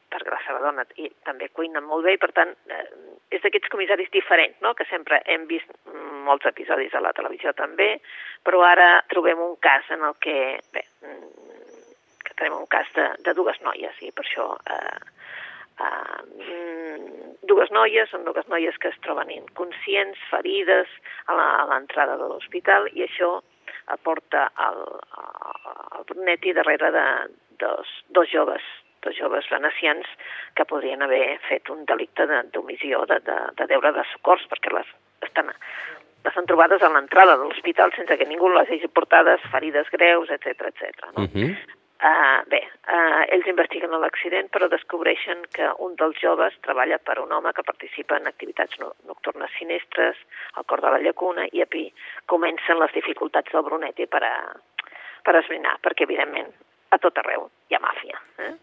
perquè 0.09 0.33
la 0.33 0.41
seva 0.45 0.61
dona 0.63 0.85
i 0.97 1.09
també 1.27 1.49
cuina 1.53 1.81
molt 1.85 2.05
bé 2.07 2.15
i 2.15 2.21
per 2.21 2.31
tant 2.37 2.51
eh, 2.73 2.85
és 3.35 3.43
d'aquests 3.43 3.71
comissaris 3.73 4.09
diferents, 4.13 4.57
no? 4.65 4.73
que 4.73 4.87
sempre 4.89 5.21
hem 5.25 5.45
vist 5.49 5.69
molts 6.25 6.49
episodis 6.49 6.95
a 6.95 7.03
la 7.03 7.13
televisió 7.17 7.53
també, 7.57 7.91
però 8.45 8.63
ara 8.65 8.89
trobem 9.13 9.41
un 9.43 9.55
cas 9.63 9.87
en 9.93 10.05
el 10.07 10.17
que, 10.23 10.57
bé, 10.73 10.83
mm, 11.05 11.93
que 12.25 12.35
tenim 12.35 12.57
un 12.57 12.67
cas 12.71 12.89
de, 12.97 13.07
de 13.25 13.35
dues 13.37 13.61
noies 13.65 14.01
i 14.05 14.11
per 14.15 14.25
això 14.25 14.49
eh, 14.75 14.97
eh, 15.85 16.99
dues 17.49 17.71
noies, 17.75 18.09
són 18.11 18.25
dues 18.27 18.49
noies 18.51 18.77
que 18.81 18.91
es 18.93 18.99
troben 19.05 19.31
inconscients, 19.33 20.19
ferides 20.33 20.91
a 21.29 21.37
l'entrada 21.69 22.17
de 22.19 22.33
l'hospital 22.33 22.89
i 22.95 23.05
això 23.05 23.37
aporta 23.93 24.49
el, 24.65 24.83
el 25.97 26.05
Brunetti 26.09 26.53
darrere 26.53 26.91
de 26.93 27.07
dos, 27.61 27.89
dos 28.13 28.29
joves 28.29 28.65
dos 29.05 29.15
joves 29.17 29.47
venecians 29.51 30.07
que 30.55 30.65
podrien 30.65 31.01
haver 31.01 31.39
fet 31.47 31.69
un 31.69 31.85
delicte 31.85 32.27
d'omissió 32.53 33.05
de, 33.09 33.19
de, 33.25 33.39
de 33.57 33.69
deure 33.71 33.93
de 33.95 34.05
socors, 34.13 34.45
perquè 34.51 34.73
les 34.75 34.93
estan, 35.27 35.51
les 36.25 36.37
han 36.37 36.47
trobades 36.49 36.83
a 36.83 36.91
l'entrada 36.93 37.37
de 37.37 37.47
l'hospital 37.47 37.93
sense 37.95 38.17
que 38.17 38.29
ningú 38.29 38.51
les 38.53 38.69
hagi 38.69 38.87
portades, 38.87 39.43
ferides 39.51 39.91
greus, 39.95 40.31
etc 40.35 40.71
etc. 40.71 41.11
no? 41.15 41.23
Uh 41.23 41.29
-huh. 41.33 41.51
Uh, 41.99 42.39
bé, 42.47 42.61
uh, 42.87 43.25
ells 43.27 43.47
investiguen 43.51 43.91
l'accident 43.99 44.47
però 44.53 44.69
descobreixen 44.71 45.41
que 45.51 45.65
un 45.83 45.97
dels 45.99 46.15
joves 46.21 46.55
treballa 46.63 46.97
per 46.97 47.17
un 47.19 47.33
home 47.35 47.51
que 47.51 47.65
participa 47.67 48.15
en 48.15 48.29
activitats 48.29 48.79
no 48.79 48.93
nocturnes 49.03 49.51
sinistres 49.59 50.15
al 50.53 50.63
cor 50.63 50.79
de 50.79 50.93
la 50.93 51.01
llacuna 51.03 51.43
i 51.51 51.61
aquí 51.61 51.93
comencen 52.25 52.79
les 52.79 52.93
dificultats 52.93 53.51
del 53.51 53.65
Brunetti 53.67 54.07
per, 54.07 54.23
a, 54.23 54.55
per 55.25 55.35
esbrinar, 55.41 55.75
perquè 55.83 56.07
evidentment 56.07 56.47
a 56.95 57.01
tot 57.03 57.19
arreu 57.19 57.49
hi 57.67 57.75
ha 57.75 57.83
màfia. 57.83 58.21
Eh? 58.45 58.53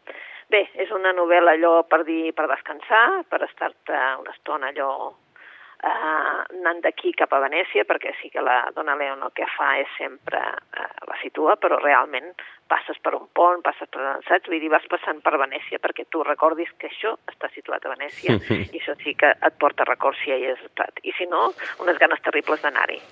Bé, 0.53 0.63
és 0.79 0.91
una 0.95 1.11
novel·la 1.13 1.57
allò 1.57 1.81
per 1.91 2.05
dir 2.07 2.33
per 2.37 2.47
descansar, 2.51 3.25
per 3.31 3.43
estar-te 3.49 4.03
una 4.21 4.35
estona 4.35 4.69
allò 4.71 4.91
eh, 5.11 5.89
anant 5.89 6.83
d'aquí 6.85 7.13
cap 7.19 7.33
a 7.35 7.41
Venècia, 7.43 7.85
perquè 7.89 8.15
sí 8.21 8.31
que 8.31 8.45
la 8.45 8.61
Dona 8.77 8.95
León 8.99 9.25
el 9.27 9.35
que 9.35 9.49
fa 9.57 9.73
és 9.81 9.91
sempre 9.99 10.39
eh, 10.39 10.87
la 11.09 11.19
situa, 11.23 11.57
però 11.59 11.81
realment 11.83 12.31
passes 12.71 12.99
per 13.03 13.15
un 13.19 13.27
pont, 13.35 13.63
passes 13.67 13.91
per 13.91 14.07
saps? 14.29 14.47
Vull 14.47 14.63
dir, 14.63 14.71
vas 14.73 14.87
passant 14.91 15.21
per 15.25 15.37
Venècia 15.43 15.83
perquè 15.83 16.07
tu 16.11 16.23
recordis 16.27 16.71
que 16.79 16.91
això 16.91 17.17
està 17.31 17.51
situat 17.55 17.87
a 17.87 17.95
Venècia 17.97 18.39
i 18.75 18.81
això 18.81 18.97
sí 19.03 19.15
que 19.19 19.35
et 19.35 19.61
porta 19.63 19.89
records 19.89 20.23
si 20.23 20.35
hi 20.35 20.51
has 20.53 20.63
estat. 20.71 21.03
I 21.03 21.15
si 21.19 21.27
no, 21.31 21.51
unes 21.83 21.99
ganes 22.03 22.23
terribles 22.23 22.63
d'anar-hi. 22.63 23.03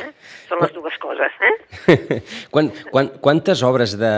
Eh? 0.00 0.10
Són 0.48 0.60
les 0.62 0.72
dues 0.74 0.96
coses. 1.02 1.36
Eh? 1.48 1.54
quan, 2.54 2.70
quan, 2.92 3.10
quantes 3.22 3.62
obres 3.66 3.96
de, 4.00 4.14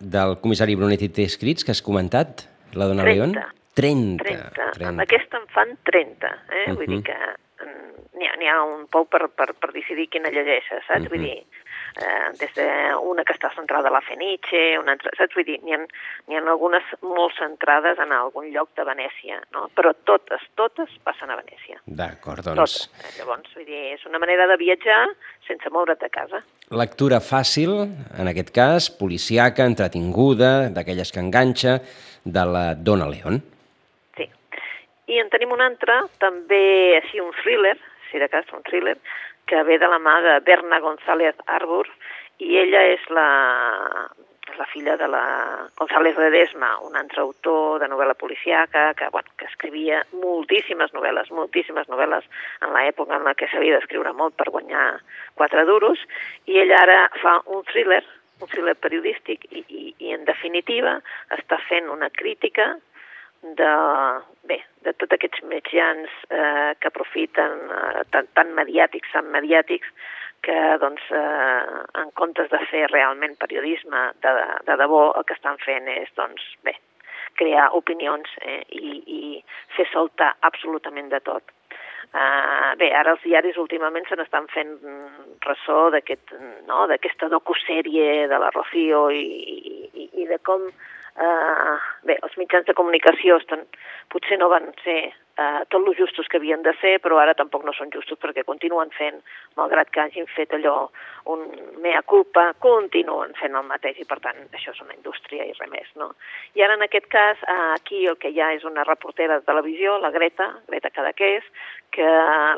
del 0.00 0.36
comissari 0.42 0.76
Brunetti 0.78 1.08
té 1.08 1.26
escrits 1.28 1.64
que 1.64 1.74
has 1.74 1.82
comentat, 1.84 2.46
la 2.76 2.88
Dona 2.90 3.06
30. 3.06 3.14
León? 3.14 3.36
30. 3.78 4.24
30. 4.24 4.50
30. 4.76 4.88
Amb 4.90 5.04
aquesta 5.04 5.40
en 5.40 5.48
fan 5.54 5.76
30. 5.88 6.28
Eh? 6.28 6.32
Uh 6.32 6.72
-huh. 6.72 6.76
Vull 6.76 6.86
dir 6.86 7.02
que 7.08 7.16
mm, 7.64 8.18
n'hi 8.18 8.48
ha, 8.48 8.56
ha 8.56 8.62
un 8.64 8.86
pou 8.86 9.06
per, 9.06 9.28
per, 9.28 9.54
per 9.54 9.72
decidir 9.72 10.08
quina 10.08 10.30
llegeixes, 10.30 10.84
saps? 10.86 11.00
Uh 11.00 11.06
-huh. 11.06 11.10
Vull 11.10 11.22
dir, 11.22 11.44
eh, 11.96 12.30
des 12.40 12.54
d'una 12.56 13.24
que 13.28 13.34
està 13.36 13.52
centrada 13.56 13.90
a 13.90 13.94
la 13.94 14.02
Fenice, 14.06 14.62
una 14.80 14.96
altra, 14.96 15.12
saps? 15.18 15.36
Vull 15.36 15.46
dir, 15.48 15.58
n'hi 15.64 15.76
ha, 15.76 15.80
ha 15.82 16.42
algunes 16.42 16.88
molt 17.02 17.36
centrades 17.38 18.00
en 18.02 18.14
algun 18.16 18.48
lloc 18.54 18.72
de 18.78 18.86
Venècia, 18.88 19.40
no? 19.56 19.68
Però 19.76 19.94
totes, 20.08 20.44
totes 20.58 20.94
passen 21.04 21.32
a 21.32 21.38
Venècia. 21.40 21.80
D'acord, 21.86 22.44
doncs... 22.46 22.58
Totes. 22.58 23.06
Eh? 23.06 23.14
Llavors, 23.20 23.54
vull 23.56 23.68
dir, 23.68 23.84
és 23.96 24.04
una 24.08 24.22
manera 24.22 24.48
de 24.50 24.58
viatjar 24.60 25.04
sense 25.48 25.72
moure't 25.74 26.00
de 26.00 26.10
casa. 26.12 26.42
Lectura 26.72 27.20
fàcil, 27.20 27.74
en 28.18 28.30
aquest 28.30 28.52
cas, 28.54 28.88
policiaca, 28.96 29.66
entretinguda, 29.68 30.70
d'aquelles 30.72 31.12
que 31.12 31.20
enganxa, 31.20 31.80
de 32.24 32.44
la 32.46 32.68
Dona 32.78 33.10
León. 33.10 33.42
I 35.12 35.18
en 35.20 35.28
tenim 35.32 35.50
un 35.52 35.60
altre, 35.60 35.96
també 36.22 36.96
així 36.96 37.20
un 37.20 37.32
thriller, 37.42 37.74
si 38.08 38.20
de 38.22 38.28
cas 38.32 38.48
un 38.56 38.62
thriller, 38.64 38.94
que 39.46 39.62
ve 39.66 39.78
de 39.78 39.88
la 39.88 39.98
mà 39.98 40.20
de 40.24 40.38
Berna 40.46 40.80
González 40.80 41.36
Arbor, 41.46 41.88
i 42.42 42.56
ella 42.58 42.82
és 42.94 43.02
la, 43.10 43.28
la 44.58 44.66
filla 44.66 44.96
de 44.96 45.08
la 45.08 45.24
González 45.78 46.16
Ledesma, 46.18 46.78
un 46.86 46.96
altre 46.96 47.20
autor 47.22 47.80
de 47.82 47.88
novel·la 47.88 48.14
policiaca 48.18 48.92
que, 48.98 49.08
bueno, 49.14 49.30
que 49.38 49.46
escrivia 49.50 50.02
moltíssimes 50.12 50.94
novel·les, 50.96 51.30
moltíssimes 51.30 51.88
novel·les 51.92 52.26
en 52.62 52.74
l'època 52.76 53.16
en 53.16 53.28
la 53.28 53.34
que 53.38 53.48
s'havia 53.50 53.78
d'escriure 53.78 54.14
molt 54.16 54.36
per 54.38 54.50
guanyar 54.50 54.86
quatre 55.38 55.64
duros, 55.68 56.00
i 56.46 56.58
ella 56.64 56.82
ara 56.82 56.98
fa 57.22 57.38
un 57.46 57.62
thriller, 57.70 58.02
un 58.40 58.50
thriller 58.50 58.76
periodístic, 58.76 59.46
i, 59.50 59.64
i, 59.68 59.84
i 59.98 60.16
en 60.16 60.26
definitiva 60.28 60.98
està 61.38 61.60
fent 61.68 61.90
una 61.92 62.10
crítica 62.10 62.74
de, 63.42 63.72
bé, 64.46 64.58
de 64.86 64.92
tots 64.94 65.16
aquests 65.16 65.42
mitjans 65.50 66.10
eh, 66.30 66.72
que 66.78 66.90
aprofiten 66.90 67.58
eh, 67.74 68.02
tan, 68.14 68.28
tan 68.38 68.52
mediàtics, 68.58 69.10
tan 69.14 69.30
mediàtics, 69.34 69.90
que 70.42 70.58
doncs, 70.82 71.02
eh, 71.14 71.82
en 72.02 72.10
comptes 72.18 72.50
de 72.50 72.60
fer 72.70 72.86
realment 72.90 73.36
periodisme 73.42 74.08
de, 74.22 74.32
de 74.66 74.78
debò, 74.78 75.08
el 75.18 75.26
que 75.26 75.36
estan 75.38 75.58
fent 75.62 75.90
és 75.90 76.10
doncs, 76.18 76.46
bé, 76.66 76.76
crear 77.38 77.70
opinions 77.78 78.30
eh, 78.42 78.62
i, 78.70 78.94
i 79.06 79.20
fer 79.76 79.88
soltar 79.90 80.34
absolutament 80.48 81.10
de 81.12 81.22
tot. 81.26 81.54
Uh, 82.12 82.74
bé, 82.76 82.90
ara 82.92 83.14
els 83.14 83.22
diaris 83.24 83.56
últimament 83.56 84.04
se 84.04 84.18
n'estan 84.20 84.44
fent 84.52 84.74
ressò 85.46 85.86
d'aquesta 85.94 86.36
no, 86.68 87.30
docusèrie 87.32 88.26
de 88.28 88.40
la 88.42 88.50
Rocío 88.52 89.06
i, 89.16 89.22
i, 89.96 90.08
i 90.20 90.26
de 90.28 90.36
com 90.44 90.66
eh, 91.16 91.74
bé, 92.08 92.18
els 92.22 92.36
mitjans 92.40 92.66
de 92.68 92.76
comunicació 92.76 93.38
estan, 93.40 93.66
potser 94.12 94.38
no 94.40 94.48
van 94.52 94.70
ser 94.84 95.12
eh, 95.36 95.64
tot 95.68 95.84
lo 95.84 95.94
justos 95.94 96.28
que 96.28 96.38
havien 96.40 96.62
de 96.62 96.74
ser, 96.80 96.98
però 97.00 97.18
ara 97.20 97.34
tampoc 97.34 97.64
no 97.64 97.72
són 97.76 97.92
justos 97.94 98.20
perquè 98.20 98.44
continuen 98.44 98.92
fent, 98.96 99.20
malgrat 99.56 99.90
que 99.92 100.02
hagin 100.02 100.28
fet 100.34 100.54
allò 100.56 100.90
un 101.32 101.44
mea 101.84 102.02
culpa, 102.02 102.50
continuen 102.58 103.34
fent 103.40 103.56
el 103.58 103.68
mateix 103.68 104.00
i 104.02 104.08
per 104.08 104.18
tant 104.24 104.40
això 104.52 104.74
és 104.74 104.82
una 104.84 104.96
indústria 104.96 105.46
i 105.46 105.54
res 105.54 105.70
més, 105.72 105.92
no? 106.00 106.12
I 106.58 106.64
ara 106.64 106.76
en 106.78 106.86
aquest 106.88 107.08
cas 107.12 107.40
eh, 107.46 107.60
aquí 107.76 108.04
el 108.06 108.18
que 108.20 108.32
hi 108.32 108.40
ha 108.40 108.52
és 108.56 108.66
una 108.68 108.84
reportera 108.88 109.40
de 109.40 109.48
televisió, 109.48 109.98
la 110.02 110.12
Greta, 110.14 110.48
Greta 110.68 110.90
Cadaqués, 110.90 111.46
que 111.92 112.08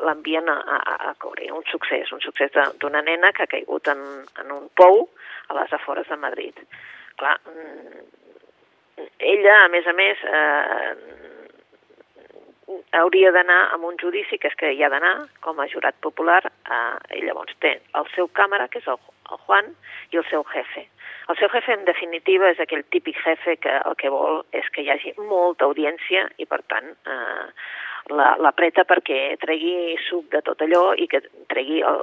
l'envien 0.07 0.49
a, 0.49 0.59
a, 0.79 0.97
a 1.11 1.15
cobrir 1.19 1.51
un 1.53 1.65
succés, 1.71 2.13
un 2.15 2.23
succés 2.23 2.55
d'una 2.81 3.03
nena 3.03 3.33
que 3.35 3.47
ha 3.47 3.51
caigut 3.51 3.91
en, 3.91 4.03
en 4.43 4.53
un 4.55 4.69
pou 4.79 5.09
a 5.49 5.57
les 5.59 5.73
afores 5.75 6.09
de 6.09 6.17
Madrid. 6.17 6.61
Clar, 7.19 7.35
mm, 7.47 8.24
ella, 9.19 9.65
a 9.65 9.69
més 9.73 9.87
a 9.87 9.93
més, 9.97 10.19
eh, 10.25 10.95
hauria 12.99 13.31
d'anar 13.33 13.61
a 13.73 13.77
un 13.77 13.97
judici, 14.01 14.39
que 14.39 14.49
és 14.49 14.57
que 14.61 14.73
hi 14.73 14.83
ha 14.83 14.91
d'anar 14.93 15.15
com 15.45 15.61
a 15.61 15.69
jurat 15.69 15.97
popular, 16.01 16.43
eh, 16.47 17.19
i 17.19 17.25
llavors 17.27 17.55
té 17.61 17.81
el 17.95 18.07
seu 18.15 18.29
càmera, 18.29 18.69
que 18.69 18.79
és 18.79 18.89
el, 18.89 18.99
el 19.31 19.39
Juan, 19.47 19.73
i 20.13 20.21
el 20.21 20.27
seu 20.31 20.45
jefe. 20.53 20.87
El 21.29 21.37
seu 21.41 21.49
jefe, 21.49 21.73
en 21.73 21.85
definitiva, 21.89 22.51
és 22.53 22.61
aquell 22.61 22.85
típic 22.93 23.17
jefe 23.25 23.57
que 23.57 23.73
el 23.81 23.97
que 24.01 24.13
vol 24.13 24.43
és 24.53 24.69
que 24.73 24.85
hi 24.85 24.91
hagi 24.93 25.15
molta 25.19 25.65
audiència 25.65 26.29
i, 26.37 26.47
per 26.47 26.61
tant, 26.69 26.93
eh, 27.09 27.47
l'apreta 28.13 28.85
perquè 28.85 29.37
tregui 29.41 29.97
suc 30.09 30.29
de 30.35 30.43
tot 30.45 30.61
allò 30.61 30.93
i 31.01 31.07
que 31.09 31.23
tregui 31.49 31.81
el, 31.81 32.03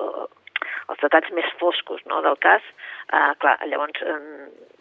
els 0.92 1.02
detalls 1.04 1.32
més 1.36 1.50
foscos 1.60 2.04
no, 2.12 2.22
del 2.26 2.38
cas. 2.44 2.66
Eh, 3.12 3.32
clar, 3.42 3.58
llavors, 3.72 4.02
eh, 4.04 4.72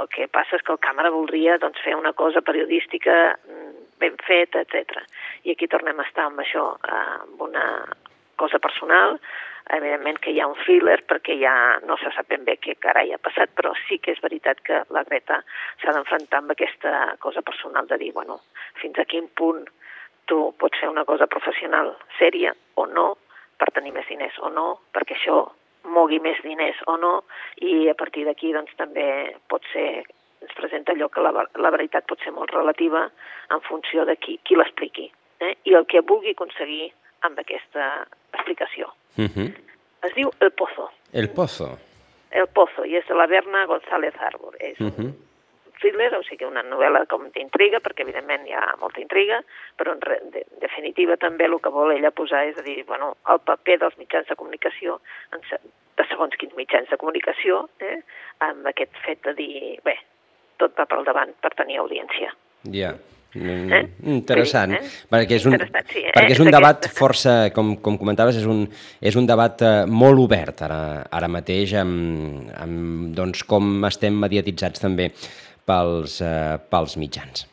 el 0.00 0.08
que 0.12 0.28
passa 0.32 0.58
és 0.58 0.64
que 0.66 0.74
el 0.74 0.82
càmera 0.82 1.12
voldria 1.14 1.58
doncs, 1.62 1.80
fer 1.84 1.94
una 1.96 2.12
cosa 2.12 2.42
periodística 2.44 3.16
mm, 3.36 3.70
ben 4.02 4.18
feta, 4.26 4.64
etc. 4.64 5.04
I 5.46 5.54
aquí 5.54 5.68
tornem 5.70 6.00
a 6.00 6.08
estar 6.08 6.26
amb 6.28 6.42
això, 6.42 6.66
eh, 6.84 7.04
amb 7.22 7.46
una 7.48 7.66
cosa 8.40 8.58
personal, 8.58 9.18
evidentment 9.76 10.18
que 10.24 10.32
hi 10.32 10.40
ha 10.40 10.48
un 10.50 10.56
thriller 10.64 10.98
perquè 11.06 11.36
ja 11.38 11.54
no 11.86 11.96
se 12.00 12.10
sap 12.14 12.30
ben 12.32 12.44
bé 12.46 12.56
què 12.58 12.74
carai 12.82 13.12
ha 13.14 13.20
passat, 13.22 13.52
però 13.54 13.72
sí 13.86 14.00
que 14.02 14.14
és 14.16 14.22
veritat 14.24 14.62
que 14.66 14.80
la 14.96 15.04
Greta 15.06 15.42
s'ha 15.82 15.94
d'enfrontar 15.94 16.40
amb 16.40 16.54
aquesta 16.56 16.94
cosa 17.22 17.44
personal 17.46 17.86
de 17.86 18.00
dir, 18.00 18.10
bueno, 18.16 18.40
fins 18.80 18.98
a 18.98 19.06
quin 19.06 19.28
punt 19.36 19.62
tu 20.30 20.40
pots 20.58 20.80
fer 20.80 20.88
una 20.90 21.04
cosa 21.04 21.28
professional 21.30 21.92
sèria 22.18 22.54
o 22.80 22.86
no 22.86 23.12
per 23.60 23.68
tenir 23.76 23.92
més 23.96 24.08
diners 24.08 24.38
o 24.40 24.50
no, 24.54 24.66
perquè 24.96 25.16
això 25.16 25.42
mogui 25.92 26.20
més 26.20 26.40
diners 26.44 26.80
o 26.92 26.96
no, 27.00 27.12
i 27.64 27.88
a 27.92 27.96
partir 27.98 28.24
d'aquí 28.28 28.52
doncs, 28.56 28.72
també 28.80 29.06
pot 29.52 29.64
ser 29.72 30.02
ens 30.40 30.52
presenta 30.56 30.94
allò 30.94 31.10
que 31.12 31.20
la, 31.20 31.44
la 31.60 31.72
veritat 31.74 32.06
pot 32.08 32.20
ser 32.24 32.32
molt 32.32 32.52
relativa 32.54 33.04
en 33.52 33.60
funció 33.66 34.06
de 34.08 34.16
qui, 34.16 34.38
qui 34.48 34.56
l'expliqui 34.56 35.10
eh? 35.44 35.52
i 35.68 35.76
el 35.76 35.84
que 35.84 36.00
vulgui 36.00 36.32
aconseguir 36.32 36.88
amb 37.28 37.38
aquesta 37.42 38.06
explicació. 38.32 38.88
Uh. 39.18 39.28
-huh. 39.28 39.48
Es 40.08 40.14
diu 40.16 40.32
El 40.40 40.52
Pozo. 40.52 40.88
El 41.12 41.28
Pozo. 41.28 41.76
El 42.30 42.46
Pozo, 42.46 42.86
i 42.86 42.96
és 42.96 43.06
de 43.06 43.14
la 43.14 43.26
Berna 43.26 43.66
González 43.66 44.14
Arbor. 44.16 44.56
És 44.60 44.80
uh. 44.80 44.88
-huh 44.88 45.12
thriller, 45.82 46.10
o 46.18 46.22
sigui 46.26 46.46
una 46.48 46.62
novel·la 46.66 47.04
com 47.10 47.26
d'intriga, 47.34 47.80
perquè 47.84 48.04
evidentment 48.06 48.46
hi 48.46 48.56
ha 48.56 48.64
molta 48.80 49.02
intriga, 49.02 49.40
però 49.80 49.94
en, 49.96 50.02
re, 50.06 50.20
de, 50.34 50.44
en 50.46 50.64
definitiva 50.64 51.18
també 51.20 51.48
el 51.48 51.58
que 51.62 51.74
vol 51.74 51.94
ella 51.96 52.14
posar 52.14 52.46
és 52.50 52.58
a 52.60 52.66
dir, 52.66 52.80
bueno, 52.88 53.14
el 53.32 53.42
paper 53.44 53.80
dels 53.84 53.98
mitjans 54.00 54.28
de 54.30 54.38
comunicació, 54.40 55.00
en, 55.34 55.44
de 56.00 56.08
segons 56.10 56.36
quins 56.40 56.56
mitjans 56.58 56.90
de 56.90 57.00
comunicació, 57.00 57.64
eh, 57.84 58.00
amb 58.46 58.68
aquest 58.72 58.96
fet 59.06 59.24
de 59.28 59.36
dir, 59.38 59.78
bé, 59.84 59.96
tot 60.60 60.76
va 60.78 60.88
pel 60.88 61.06
davant 61.08 61.32
per 61.40 61.54
tenir 61.56 61.80
audiència. 61.82 62.34
Ja. 62.68 62.92
Yeah. 62.92 62.98
Mm, 63.30 63.70
eh? 63.70 63.82
Interessant, 64.10 64.72
eh? 64.74 64.80
perquè 65.06 65.36
és 65.38 65.44
un, 65.46 65.54
sí, 65.86 66.00
eh? 66.02 66.10
perquè 66.16 66.34
és 66.34 66.40
un 66.42 66.50
debat 66.50 66.88
força, 66.90 67.34
com, 67.54 67.76
com 67.78 67.94
comentaves, 68.00 68.40
és 68.40 68.46
un, 68.50 68.64
és 68.98 69.14
un 69.14 69.28
debat 69.28 69.62
eh, 69.62 69.74
molt 69.86 70.18
obert 70.24 70.64
ara, 70.66 70.80
ara 71.14 71.28
mateix 71.30 71.76
amb, 71.78 72.48
amb 72.58 73.12
doncs, 73.14 73.44
com 73.46 73.86
estem 73.86 74.18
mediatitzats 74.18 74.82
també 74.82 75.12
pels, 75.68 76.20
eh, 76.24 76.56
pels 76.70 76.96
mitjans. 77.00 77.46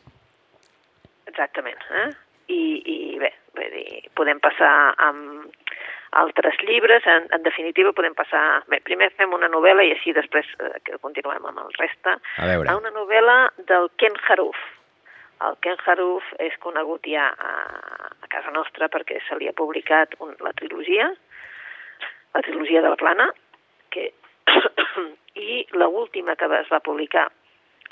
Exactament. 1.26 1.84
Eh? 2.02 2.08
I, 2.48 2.62
I 2.80 2.98
bé, 3.20 3.32
vull 3.56 3.74
dir, 3.74 4.02
podem 4.18 4.40
passar 4.42 4.72
amb 5.04 5.52
altres 6.18 6.56
llibres, 6.64 7.04
en, 7.06 7.28
en 7.34 7.42
definitiva 7.44 7.92
podem 7.92 8.14
passar... 8.16 8.62
Bé, 8.72 8.80
primer 8.84 9.10
fem 9.18 9.32
una 9.36 9.50
novel·la 9.52 9.84
i 9.84 9.92
així 9.94 10.14
després 10.16 10.48
eh, 10.58 10.72
que 10.86 10.98
continuem 11.04 11.44
amb 11.50 11.62
el 11.64 11.72
resta. 11.78 12.16
A 12.40 12.48
veure. 12.48 12.70
A 12.70 12.76
una 12.80 12.92
novel·la 12.94 13.38
del 13.68 13.90
Ken 14.00 14.16
Haruf. 14.26 14.58
El 15.44 15.58
Ken 15.62 15.78
Haruf 15.86 16.26
és 16.42 16.56
conegut 16.64 17.06
ja 17.06 17.28
a, 17.30 17.52
a 18.10 18.30
casa 18.32 18.50
nostra 18.54 18.88
perquè 18.90 19.20
se 19.28 19.38
li 19.38 19.50
ha 19.50 19.56
publicat 19.56 20.16
un, 20.24 20.34
la 20.42 20.54
trilogia, 20.58 21.12
la 22.34 22.42
trilogia 22.46 22.82
de 22.82 22.94
la 22.94 22.98
plana, 22.98 23.28
que 23.94 24.10
i 25.38 25.60
l'última 25.76 26.34
que 26.40 26.48
es 26.58 26.72
va 26.72 26.82
publicar 26.84 27.28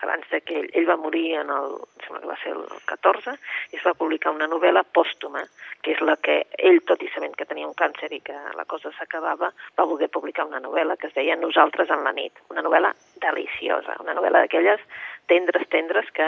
abans 0.04 0.26
que 0.44 0.58
ell, 0.60 0.68
ell 0.74 0.88
va 0.88 0.98
morir 1.00 1.36
en 1.40 1.50
el, 1.52 1.76
sembla 2.04 2.20
que 2.22 2.30
va 2.30 2.38
ser 2.42 2.52
el 2.52 2.64
14, 2.90 3.36
i 3.72 3.78
es 3.78 3.86
va 3.86 3.94
publicar 3.98 4.34
una 4.34 4.48
novel·la 4.50 4.84
pòstuma, 4.96 5.42
que 5.82 5.94
és 5.94 6.02
la 6.04 6.16
que 6.20 6.42
ell, 6.58 6.82
tot 6.88 7.02
i 7.02 7.10
sabent 7.14 7.36
que 7.38 7.48
tenia 7.48 7.68
un 7.68 7.76
càncer 7.78 8.10
i 8.12 8.20
que 8.24 8.36
la 8.58 8.66
cosa 8.68 8.92
s'acabava, 8.98 9.52
va 9.78 9.88
voler 9.88 10.10
publicar 10.12 10.46
una 10.48 10.60
novel·la 10.60 10.96
que 11.00 11.10
es 11.10 11.16
deia 11.16 11.38
Nosaltres 11.40 11.90
en 11.90 12.04
la 12.04 12.14
nit, 12.16 12.32
una 12.50 12.64
novel·la 12.66 12.92
deliciosa, 13.22 13.98
una 14.04 14.16
novel·la 14.16 14.44
d'aquelles 14.44 14.82
tendres, 15.26 15.68
tendres 15.72 16.10
que 16.14 16.26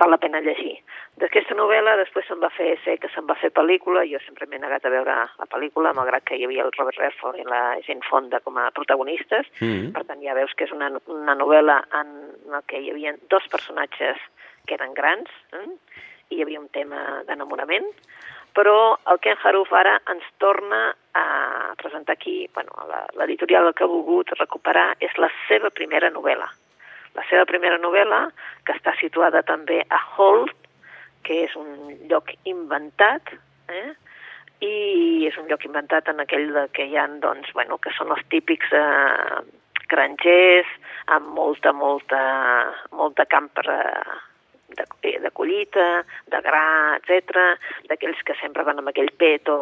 val 0.00 0.10
la 0.10 0.18
pena 0.18 0.40
llegir. 0.40 0.76
D'aquesta 1.20 1.54
novel·la 1.58 1.96
després 2.00 2.26
se'n 2.28 2.40
va 2.42 2.50
fer, 2.56 2.74
sé 2.84 2.96
que 3.00 3.10
se'n 3.14 3.26
va 3.28 3.36
fer 3.40 3.52
pel·lícula, 3.54 4.04
jo 4.08 4.20
sempre 4.24 4.46
m'he 4.48 4.60
negat 4.62 4.86
a 4.86 4.92
veure 4.94 5.16
la 5.26 5.48
pel·lícula, 5.54 5.94
malgrat 5.96 6.24
que 6.28 6.38
hi 6.38 6.46
havia 6.46 6.64
el 6.66 6.72
Robert 6.78 6.98
Redford 7.00 7.40
i 7.40 7.48
la 7.48 7.62
Jane 7.86 8.06
Fonda 8.08 8.40
com 8.40 8.58
a 8.58 8.70
protagonistes, 8.70 9.46
mm 9.60 9.68
-hmm. 9.68 9.92
per 9.92 10.04
tant 10.04 10.22
ja 10.22 10.34
veus 10.34 10.54
que 10.54 10.64
és 10.64 10.72
una, 10.72 10.90
una 11.06 11.34
novel·la 11.34 11.82
en 12.00 12.08
la 12.50 12.62
que 12.66 12.80
hi 12.80 12.90
havia 12.90 13.14
dos 13.28 13.46
personatges 13.48 14.16
que 14.66 14.74
eren 14.74 14.94
grans, 14.94 15.28
eh? 15.52 15.68
i 16.30 16.36
hi 16.36 16.42
havia 16.42 16.60
un 16.60 16.68
tema 16.68 17.22
d'enamorament, 17.26 17.86
però 18.54 18.98
el 19.10 19.18
Ken 19.24 19.36
Haruf 19.42 19.72
ara 19.72 20.00
ens 20.12 20.24
torna 20.38 20.94
a 21.14 21.74
presentar 21.76 22.14
aquí, 22.14 22.48
bueno, 22.54 22.72
l'editorial 23.18 23.72
que 23.74 23.84
ha 23.84 23.86
volgut 23.86 24.30
recuperar 24.38 24.94
és 25.00 25.16
la 25.18 25.30
seva 25.48 25.70
primera 25.70 26.10
novel·la, 26.10 26.48
la 27.16 27.24
seva 27.28 27.44
primera 27.48 27.78
novel·la, 27.78 28.26
que 28.66 28.76
està 28.76 28.94
situada 29.00 29.42
també 29.42 29.82
a 29.88 30.00
Holt, 30.16 30.54
que 31.26 31.44
és 31.46 31.54
un 31.58 31.68
lloc 32.10 32.32
inventat, 32.48 33.34
eh? 33.70 33.90
i 34.62 35.26
és 35.26 35.36
un 35.40 35.48
lloc 35.50 35.64
inventat 35.66 36.08
en 36.10 36.22
aquell 36.22 36.52
de 36.54 36.66
que 36.76 36.86
hi 36.86 36.96
ha, 36.96 37.08
doncs, 37.22 37.50
bueno, 37.56 37.78
que 37.82 37.90
són 37.96 38.12
els 38.14 38.22
típics 38.30 38.70
eh, 38.78 39.40
grangers, 39.90 40.68
amb 41.14 41.32
molta, 41.36 41.72
molta, 41.74 42.20
molta 42.94 43.26
camp 43.30 43.50
per, 43.56 43.66
de, 44.78 44.86
de 45.24 45.32
collita, 45.34 45.88
de 46.30 46.42
gra, 46.46 46.98
etc, 47.00 47.42
d'aquells 47.90 48.22
que 48.26 48.38
sempre 48.40 48.64
van 48.66 48.80
amb 48.80 48.92
aquell 48.92 49.10
peto, 49.18 49.58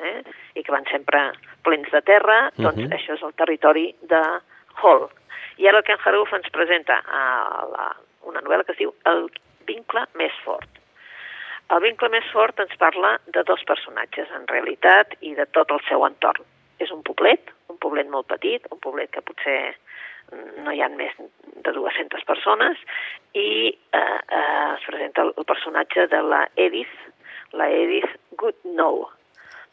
eh? 0.00 0.20
i 0.54 0.62
que 0.62 0.72
van 0.72 0.86
sempre 0.90 1.30
plens 1.66 1.90
de 1.92 2.02
terra, 2.02 2.46
uh 2.46 2.50
-huh. 2.54 2.62
doncs 2.68 2.82
mhm. 2.84 2.92
això 2.92 3.14
és 3.14 3.22
el 3.22 3.34
territori 3.34 3.94
de 4.02 4.22
Hall, 4.82 5.08
i 5.56 5.68
ara 5.68 5.80
el 5.80 5.86
Ken 5.86 6.00
Haruf 6.04 6.32
ens 6.36 6.48
presenta 6.52 7.00
a 7.06 7.22
la, 7.70 7.86
una 8.28 8.42
novel·la 8.44 8.66
que 8.66 8.74
es 8.76 8.80
diu 8.82 8.92
El 9.08 9.28
vincle 9.68 10.04
més 10.20 10.34
fort. 10.44 10.68
El 11.74 11.82
vincle 11.82 12.10
més 12.12 12.26
fort 12.30 12.60
ens 12.62 12.76
parla 12.78 13.16
de 13.34 13.42
dos 13.48 13.64
personatges, 13.66 14.30
en 14.36 14.46
realitat, 14.50 15.16
i 15.20 15.34
de 15.34 15.46
tot 15.56 15.72
el 15.74 15.82
seu 15.88 16.04
entorn. 16.06 16.44
És 16.78 16.92
un 16.94 17.02
poblet, 17.02 17.50
un 17.72 17.80
poblet 17.82 18.08
molt 18.12 18.28
petit, 18.30 18.68
un 18.70 18.78
poblet 18.84 19.10
que 19.10 19.24
potser 19.24 19.74
no 20.62 20.74
hi 20.74 20.82
ha 20.82 20.88
més 20.92 21.14
de 21.64 21.72
200 21.72 22.24
persones, 22.28 22.78
i 23.34 23.48
eh, 23.72 23.98
eh, 23.98 24.74
es 24.76 24.86
presenta 24.86 25.26
el, 25.26 25.32
el 25.38 25.46
personatge 25.48 26.06
de 26.12 26.22
la 26.22 26.44
Edith, 26.56 26.94
la 27.54 27.68
Edith 27.70 28.14
Goodnow, 28.38 29.06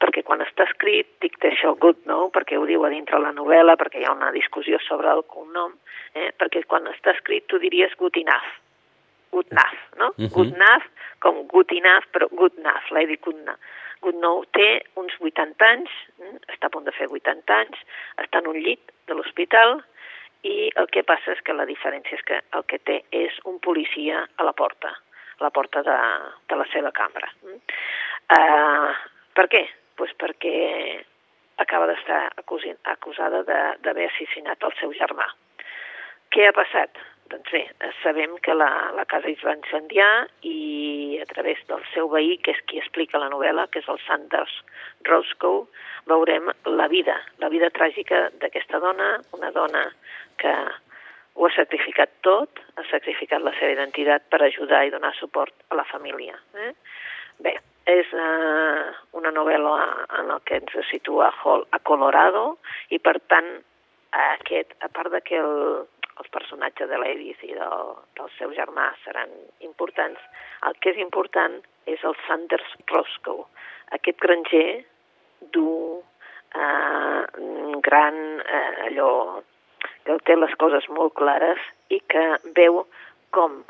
perquè 0.03 0.25
quan 0.27 0.43
està 0.43 0.67
escrit, 0.67 1.07
dic 1.24 1.38
això 1.48 1.74
good, 1.79 2.01
no?, 2.10 2.27
perquè 2.36 2.60
ho 2.60 2.65
diu 2.67 2.83
a 2.83 2.91
dintre 2.91 3.22
la 3.24 3.31
novel·la, 3.36 3.77
perquè 3.79 4.01
hi 4.01 4.07
ha 4.10 4.15
una 4.15 4.33
discussió 4.36 4.79
sobre 4.83 5.12
el 5.13 5.24
cognom, 5.31 5.77
eh? 6.19 6.31
perquè 6.39 6.65
quan 6.67 6.89
està 6.91 7.13
escrit 7.15 7.48
tu 7.48 7.60
diries 7.63 7.95
good 8.01 8.19
enough, 8.19 8.50
good 9.31 9.48
enough, 9.51 9.79
no? 9.98 10.12
Uh 10.12 10.13
mhm. 10.17 10.27
-huh. 10.27 10.33
Good 10.36 10.53
enough, 10.55 10.86
com 11.19 11.48
good 11.48 11.72
enough, 11.72 12.05
però 12.12 12.27
good 12.31 12.57
enough, 12.60 12.91
l'he 12.91 13.07
dit 13.07 13.22
good 13.22 13.39
enough. 13.39 13.60
Good 14.01 14.15
enough 14.15 14.45
té 14.51 14.83
uns 14.95 15.13
80 15.19 15.65
anys, 15.65 15.89
eh? 16.19 16.36
està 16.51 16.67
a 16.67 16.69
punt 16.69 16.86
de 16.86 16.91
fer 16.91 17.07
80 17.07 17.53
anys, 17.53 17.77
està 18.17 18.39
en 18.39 18.48
un 18.48 18.60
llit 18.60 18.91
de 19.07 19.13
l'hospital 19.13 19.81
i 20.43 20.69
el 20.75 20.88
que 20.91 21.03
passa 21.03 21.31
és 21.31 21.41
que 21.41 21.53
la 21.53 21.65
diferència 21.65 22.17
és 22.17 22.25
que 22.27 22.41
el 22.51 22.65
que 22.67 22.79
té 22.79 23.03
és 23.12 23.39
un 23.45 23.60
policia 23.60 24.27
a 24.36 24.43
la 24.43 24.51
porta, 24.51 24.91
a 25.39 25.43
la 25.43 25.50
porta 25.50 25.81
de, 25.81 26.00
de 26.50 26.55
la 26.55 26.65
seva 26.74 26.91
cambra. 26.91 27.31
Uh, 28.33 28.91
per 29.33 29.48
què? 29.48 29.63
Pues 30.03 30.12
perquè 30.19 31.00
acaba 31.63 31.88
d'estar 31.88 32.25
acusada 32.91 33.39
d'haver 33.48 34.09
assassinat 34.09 34.66
el 34.68 34.74
seu 34.81 34.92
germà. 34.98 35.29
Què 36.35 36.50
ha 36.50 36.55
passat? 36.57 37.00
Doncs 37.31 37.53
bé, 37.55 37.61
sabem 38.01 38.35
que 38.44 38.51
la, 38.57 38.68
la 38.98 39.05
casa 39.07 39.31
es 39.31 39.39
va 39.48 39.55
incendiar 39.55 40.09
i 40.44 41.22
a 41.24 41.29
través 41.31 41.63
del 41.72 41.87
seu 41.94 42.11
veí, 42.11 42.35
que 42.44 42.51
és 42.51 42.59
qui 42.68 42.81
explica 42.81 43.22
la 43.22 43.31
novel·la, 43.31 43.70
que 43.72 43.79
és 43.79 43.87
el 43.87 44.01
Sanders 44.03 44.59
Roscoe, 45.07 45.63
veurem 46.11 46.51
la 46.68 46.92
vida, 46.92 47.16
la 47.39 47.48
vida 47.53 47.72
tràgica 47.72 48.25
d'aquesta 48.44 48.83
dona, 48.83 49.13
una 49.39 49.55
dona 49.55 49.87
que 50.42 50.53
ho 51.33 51.48
ha 51.48 51.55
sacrificat 51.55 52.20
tot, 52.27 52.59
ha 52.75 52.83
sacrificat 52.92 53.42
la 53.42 53.55
seva 53.55 53.72
identitat 53.79 54.27
per 54.27 54.44
ajudar 54.44 54.83
i 54.83 54.92
donar 54.92 55.16
suport 55.16 55.55
a 55.72 55.79
la 55.79 55.87
família. 55.87 56.35
Eh? 56.59 56.74
Bé, 57.39 57.55
és 57.89 58.07
uh, 58.15 58.93
una 59.19 59.31
novel·la 59.35 59.75
en 60.19 60.29
la 60.31 60.39
que 60.48 60.61
ens 60.61 60.75
situa 60.89 61.31
a 61.33 61.79
Colorado 61.83 62.46
i 62.89 63.00
per 63.00 63.17
tant 63.27 63.50
aquest, 64.13 64.72
a 64.85 64.89
part 64.93 65.11
de 65.11 65.19
que 65.25 65.39
el, 65.41 65.83
els 66.22 66.31
personatges 66.31 66.89
de 66.89 67.00
l'Edith 67.01 67.43
i 67.43 67.53
del, 67.57 67.93
del 68.17 68.31
seu 68.37 68.53
germà 68.55 68.91
seran 69.03 69.31
importants, 69.65 70.22
el 70.67 70.77
que 70.79 70.93
és 70.93 71.01
important 71.01 71.59
és 71.89 72.03
el 72.07 72.15
Sanders 72.27 72.75
Roscoe, 72.91 73.48
aquest 73.98 74.19
granger 74.24 74.83
dur, 75.51 76.03
eh, 76.55 77.22
gran, 77.83 78.19
eh, 78.46 78.87
allò 78.87 79.41
que 80.05 80.17
té 80.27 80.35
les 80.37 80.53
coses 80.61 80.87
molt 80.89 81.15
clares 81.19 81.59
i 81.89 82.00
que 82.11 82.24
veu 82.55 82.83
com 83.35 83.63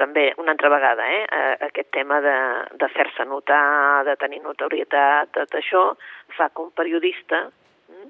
també 0.00 0.30
una 0.40 0.54
altra 0.54 0.70
vegada, 0.72 1.06
eh, 1.12 1.56
aquest 1.68 1.90
tema 1.92 2.20
de, 2.24 2.36
de 2.80 2.88
fer-se 2.94 3.26
notar, 3.28 4.04
de 4.08 4.16
tenir 4.20 4.40
notorietat, 4.44 5.32
tot 5.36 5.56
això 5.60 5.90
fa 6.36 6.48
que 6.48 6.64
un 6.64 6.72
periodista 6.76 7.44
mm, 7.44 8.08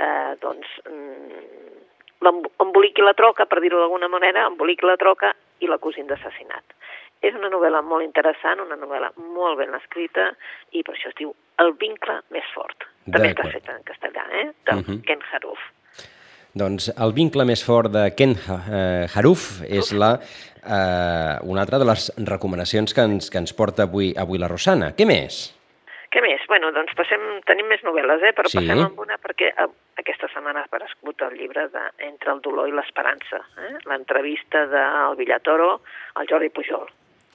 eh, 0.00 0.32
doncs, 0.40 0.72
mm, 0.88 1.70
emboliqui 2.64 3.04
la 3.04 3.16
troca, 3.18 3.46
per 3.46 3.60
dir-ho 3.60 3.80
d'alguna 3.80 4.08
manera, 4.12 4.46
emboliqui 4.48 4.88
la 4.88 4.98
troca 5.00 5.34
i 5.60 5.68
l'acusin 5.68 6.08
d'assassinat. 6.08 6.76
És 7.20 7.36
una 7.36 7.50
novel·la 7.52 7.82
molt 7.84 8.04
interessant, 8.04 8.62
una 8.64 8.78
novel·la 8.80 9.10
molt 9.20 9.60
ben 9.60 9.74
escrita 9.76 10.30
i 10.72 10.80
per 10.82 10.96
això 10.96 11.12
es 11.12 11.18
diu 11.20 11.34
El 11.60 11.74
vincle 11.76 12.14
més 12.32 12.46
fort. 12.54 12.86
També 13.12 13.34
està 13.34 13.44
feta 13.52 13.74
en 13.76 13.82
castellà, 13.84 14.24
eh? 14.32 14.46
de 14.64 14.72
uh 14.72 14.78
mhm. 14.78 14.84
-huh. 14.88 15.04
Ken 15.04 15.20
Haruf. 15.32 15.60
Doncs 16.54 16.88
el 16.98 17.12
vincle 17.14 17.44
més 17.44 17.60
fort 17.62 17.92
de 17.92 18.08
Ken 18.18 18.32
eh, 18.34 19.06
Haruf 19.14 19.60
és 19.62 19.92
la, 19.92 20.18
eh, 20.64 21.38
una 21.42 21.62
altra 21.64 21.78
de 21.78 21.88
les 21.88 22.10
recomanacions 22.26 22.94
que 22.94 23.06
ens, 23.06 23.30
que 23.30 23.40
ens 23.42 23.54
porta 23.56 23.88
avui, 23.88 24.12
avui 24.16 24.38
la 24.38 24.48
Rosana. 24.50 24.92
Què 24.96 25.06
més? 25.08 25.42
Què 26.10 26.22
més? 26.24 26.42
Bueno, 26.50 26.72
doncs 26.74 26.94
passem, 26.98 27.22
tenim 27.46 27.68
més 27.70 27.82
novel·les, 27.86 28.24
eh? 28.26 28.32
però 28.34 28.50
sí. 28.50 28.58
passem 28.58 28.80
amb 28.82 28.98
una 28.98 29.18
perquè 29.22 29.52
eh, 29.52 29.66
aquesta 30.02 30.30
setmana 30.32 30.64
ha 30.64 30.66
aparegut 30.66 31.22
el 31.28 31.36
llibre 31.38 31.68
de 31.70 31.84
Entre 32.08 32.32
el 32.34 32.40
dolor 32.42 32.70
i 32.70 32.74
l'esperança, 32.74 33.44
eh? 33.62 33.76
l'entrevista 33.86 34.64
del 34.72 35.18
Villatoro 35.20 35.76
al 36.18 36.30
Jordi 36.30 36.50
Pujol. 36.50 36.88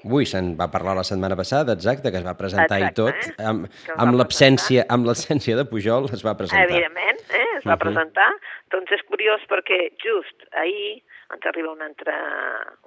Ui, 0.06 0.28
se'n 0.30 0.52
va 0.60 0.68
parlar 0.70 0.94
la 0.98 1.06
setmana 1.08 1.38
passada, 1.40 1.74
exacte, 1.74 2.12
que 2.12 2.20
es 2.20 2.26
va 2.26 2.36
presentar 2.38 2.78
exacte, 2.82 2.92
i 2.92 2.98
tot. 3.00 3.32
Eh? 3.32 3.48
Amb, 3.48 3.70
amb 3.96 4.20
l'absència 4.20 4.84
amb 4.92 5.08
l'absència 5.08 5.56
de 5.58 5.66
Pujol 5.72 6.12
es 6.14 6.22
va 6.26 6.36
presentar. 6.38 6.68
Evidentment, 6.68 7.24
eh? 7.32 7.48
es 7.58 7.64
va 7.64 7.74
uh 7.74 7.78
-huh. 7.78 7.84
presentar. 7.88 8.30
Doncs 8.76 8.92
és 8.92 9.04
curiós 9.08 9.42
perquè 9.48 9.80
just 10.04 10.46
ahir 10.52 11.02
ens 11.34 11.46
arriba 11.50 11.72
un 11.72 11.82
altre, 11.82 12.16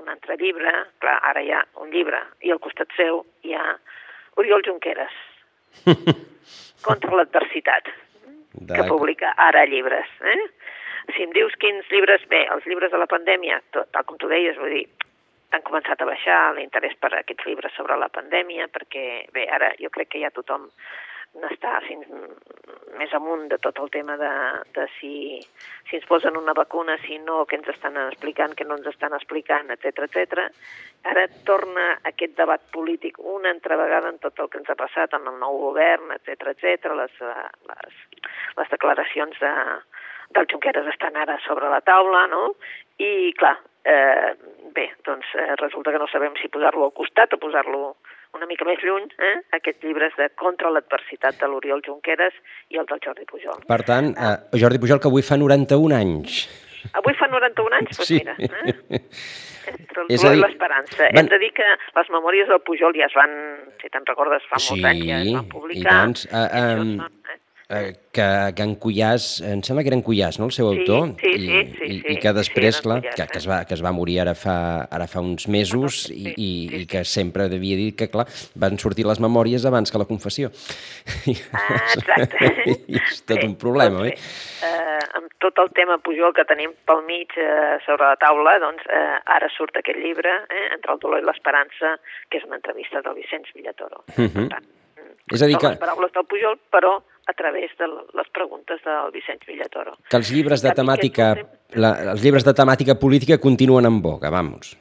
un 0.02 0.08
altre 0.08 0.36
llibre, 0.40 0.72
clar, 1.02 1.18
ara 1.30 1.42
hi 1.42 1.50
ha 1.52 1.62
un 1.82 1.90
llibre, 1.94 2.20
i 2.46 2.52
al 2.54 2.60
costat 2.62 2.92
seu 2.96 3.24
hi 3.46 3.54
ha 3.54 3.64
Oriol 4.38 4.62
Junqueras, 4.66 5.14
contra 6.86 7.16
l'adversitat, 7.18 7.90
que 8.68 8.84
publica 8.88 9.34
ara 9.36 9.64
llibres. 9.66 10.08
Eh? 10.22 10.38
Si 11.14 11.24
em 11.24 11.34
dius 11.34 11.56
quins 11.62 11.88
llibres, 11.90 12.24
bé, 12.30 12.44
els 12.52 12.66
llibres 12.68 12.92
de 12.92 13.00
la 13.00 13.10
pandèmia, 13.10 13.60
tot, 13.74 13.90
tal 13.94 14.06
com 14.06 14.18
tu 14.20 14.30
deies, 14.30 14.58
vull 14.60 14.74
dir, 14.76 14.86
han 15.56 15.64
començat 15.64 16.00
a 16.00 16.08
baixar 16.08 16.38
l'interès 16.56 16.94
per 17.00 17.12
aquests 17.16 17.46
llibres 17.48 17.74
sobre 17.76 17.96
la 17.96 18.10
pandèmia, 18.12 18.68
perquè, 18.72 19.04
bé, 19.34 19.46
ara 19.48 19.72
jo 19.80 19.90
crec 19.94 20.12
que 20.12 20.22
ja 20.22 20.32
tothom 20.34 20.68
n'està 21.36 21.78
fins 21.84 22.08
més 22.98 23.12
amunt 23.14 23.46
de 23.50 23.58
tot 23.62 23.78
el 23.82 23.90
tema 23.94 24.16
de, 24.18 24.30
de 24.74 24.86
si, 24.96 25.12
si 25.88 25.98
ens 25.98 26.06
posen 26.08 26.36
una 26.40 26.54
vacuna, 26.56 26.96
si 27.04 27.18
no, 27.22 27.44
què 27.46 27.58
ens 27.58 27.68
estan 27.74 27.98
explicant, 28.06 28.56
què 28.58 28.66
no 28.66 28.78
ens 28.78 28.88
estan 28.90 29.14
explicant, 29.16 29.70
etc 29.74 30.06
etc. 30.08 30.48
Ara 31.12 31.26
torna 31.46 31.86
aquest 32.10 32.34
debat 32.40 32.64
polític 32.74 33.20
una 33.20 33.52
altra 33.54 33.78
vegada 33.80 34.10
en 34.12 34.18
tot 34.24 34.40
el 34.42 34.50
que 34.50 34.62
ens 34.62 34.72
ha 34.72 34.78
passat 34.78 35.14
en 35.14 35.28
el 35.30 35.38
nou 35.42 35.60
govern, 35.68 36.10
etc 36.16 36.52
etc. 36.54 36.90
Les, 36.98 37.22
les, 37.70 38.02
les 38.58 38.74
declaracions 38.74 39.40
de, 39.44 39.54
del 40.34 40.50
Junqueras 40.50 40.90
estan 40.94 41.16
ara 41.16 41.38
sobre 41.46 41.70
la 41.70 41.80
taula, 41.86 42.26
no? 42.32 42.54
I, 42.98 43.32
clar, 43.38 43.56
eh, 43.84 44.34
bé, 44.74 44.90
doncs 45.06 45.30
eh, 45.38 45.54
resulta 45.62 45.92
que 45.94 46.02
no 46.02 46.10
sabem 46.10 46.34
si 46.40 46.50
posar-lo 46.52 46.88
al 46.88 46.96
costat 46.96 47.36
o 47.36 47.42
posar-lo 47.42 47.96
una 48.34 48.46
mica 48.46 48.64
més 48.68 48.78
lluny, 48.84 49.08
eh? 49.18 49.34
aquests 49.56 49.82
llibres 49.84 50.12
de 50.18 50.28
Contra 50.36 50.70
l'adversitat 50.70 51.38
de 51.40 51.46
l'Oriol 51.48 51.80
Junqueras 51.86 52.34
i 52.70 52.76
el 52.78 52.86
del 52.86 53.00
Jordi 53.04 53.24
Pujol. 53.24 53.64
Per 53.66 53.82
tant, 53.88 54.12
eh, 54.16 54.36
Jordi 54.60 54.78
Pujol, 54.78 55.00
que 55.00 55.08
avui 55.08 55.22
fa 55.22 55.36
91 55.36 55.94
anys. 55.96 56.44
Avui 56.94 57.14
fa 57.18 57.26
91 57.26 57.74
anys? 57.80 57.96
Doncs 57.96 58.06
Sí. 58.06 58.20
mira, 58.20 58.36
eh? 58.38 59.00
Entre 59.68 60.02
el 60.02 60.06
És 60.14 60.24
a 60.24 60.28
i 60.28 60.36
dir, 60.36 60.40
l'esperança. 60.44 61.02
van- 61.02 61.18
Hem 61.18 61.26
de 61.28 61.38
dir 61.38 61.50
que 61.52 61.64
les 61.96 62.08
memòries 62.10 62.48
del 62.48 62.60
Pujol 62.64 62.94
ja 62.96 63.06
es 63.06 63.14
van, 63.14 63.30
si 63.82 63.88
te'n 63.90 64.06
recordes, 64.06 64.42
fa 64.48 64.56
molts 64.56 64.68
Sí, 64.68 64.84
anys 64.84 65.04
ja 65.04 65.18
es 65.20 65.32
van 65.34 65.44
i 65.44 65.48
publicar. 65.48 66.04
em, 66.04 66.14
són, 66.14 66.32
eh? 66.32 66.48
Eh, 66.52 67.38
que, 67.68 68.52
que 68.56 68.62
en 68.64 68.72
Cuyàs, 68.80 69.42
em 69.44 69.60
sembla 69.62 69.82
que 69.84 69.90
era 69.92 69.96
en 69.98 70.02
Cuyàs, 70.02 70.38
no?, 70.40 70.46
el 70.48 70.54
seu 70.56 70.70
Sí, 70.72 70.78
autor, 70.80 71.10
sí, 71.20 71.28
i, 71.28 71.40
sí, 71.42 71.58
sí, 71.76 71.84
i, 71.84 71.96
sí. 72.00 72.12
i 72.14 72.16
que 72.22 72.32
després, 72.32 72.78
Sí, 72.78 72.82
clar, 72.86 73.02
Cuyàs, 73.02 73.14
que, 73.18 73.26
que, 73.28 73.36
eh? 73.36 73.42
es 73.42 73.48
va, 73.50 73.58
que 73.68 73.76
es 73.76 73.82
va 73.84 73.92
morir 73.92 74.14
ara 74.24 74.32
fa, 74.34 74.54
ara 74.88 75.04
fa 75.06 75.20
uns 75.20 75.44
mesos 75.52 75.98
Sí, 76.06 76.14
i, 76.16 76.22
sí, 76.24 76.32
i, 76.32 76.48
sí, 76.70 76.80
i 76.80 76.86
que 76.88 77.02
sempre 77.04 77.48
devia 77.52 77.76
dir 77.76 77.90
que, 77.98 78.08
clar, 78.08 78.24
van 78.56 78.78
sortir 78.80 79.04
les 79.04 79.20
memòries 79.20 79.66
abans 79.68 79.92
que 79.92 80.00
la 80.00 80.08
confessió. 80.08 80.48
Ah, 81.52 81.82
exacte. 81.92 82.54
I 82.88 82.96
és 83.02 83.20
tot 83.28 83.36
Bé, 83.36 83.44
un 83.50 83.58
problema, 83.60 84.00
doncs 84.00 84.08
oi? 84.08 84.16
Eh, 84.64 85.04
amb 85.20 85.28
tot 85.44 85.60
el 85.60 85.68
tema 85.76 85.98
Pujol 86.00 86.32
que 86.36 86.46
tenim 86.48 86.72
pel 86.88 87.04
mig 87.04 87.36
eh, 87.36 87.76
sobre 87.84 88.08
la 88.08 88.16
taula, 88.20 88.56
doncs 88.64 88.88
eh, 88.88 89.20
ara 89.36 89.52
surt 89.52 89.76
aquest 89.82 90.00
llibre, 90.00 90.32
eh, 90.48 90.64
Entre 90.78 90.92
el 90.96 91.00
dolor 91.04 91.20
i 91.20 91.26
l'esperança, 91.28 91.94
que 92.32 92.40
és 92.40 92.48
una 92.48 92.56
entrevista 92.56 93.04
del 93.04 93.16
Vicenç 93.20 93.52
Villatoro. 93.54 94.04
Mhm. 94.16 94.32
Per 94.32 94.48
tant, 94.56 94.66
mm, 94.96 95.36
És 95.36 95.42
a 95.42 95.46
dir 95.52 95.58
que- 95.60 95.68
les 95.74 95.78
paraules 95.84 96.12
del 96.16 96.24
Pujol, 96.32 96.56
però 96.72 96.96
a 97.28 97.34
través 97.36 97.70
de 97.78 97.86
les 98.16 98.28
preguntes 98.32 98.80
del 98.84 99.10
Vicenç 99.12 99.44
Villatoro. 99.46 99.96
Que 100.08 100.16
els 100.16 100.30
llibres 100.32 100.62
de 100.64 100.72
temàtica, 100.72 101.34
la, 101.76 101.90
els 102.14 102.22
llibres 102.24 102.44
de 102.46 102.54
temàtica 102.56 102.96
política 102.98 103.36
continuen 103.38 103.84
en 103.86 104.00
boga, 104.02 104.30
vamos. 104.32 104.72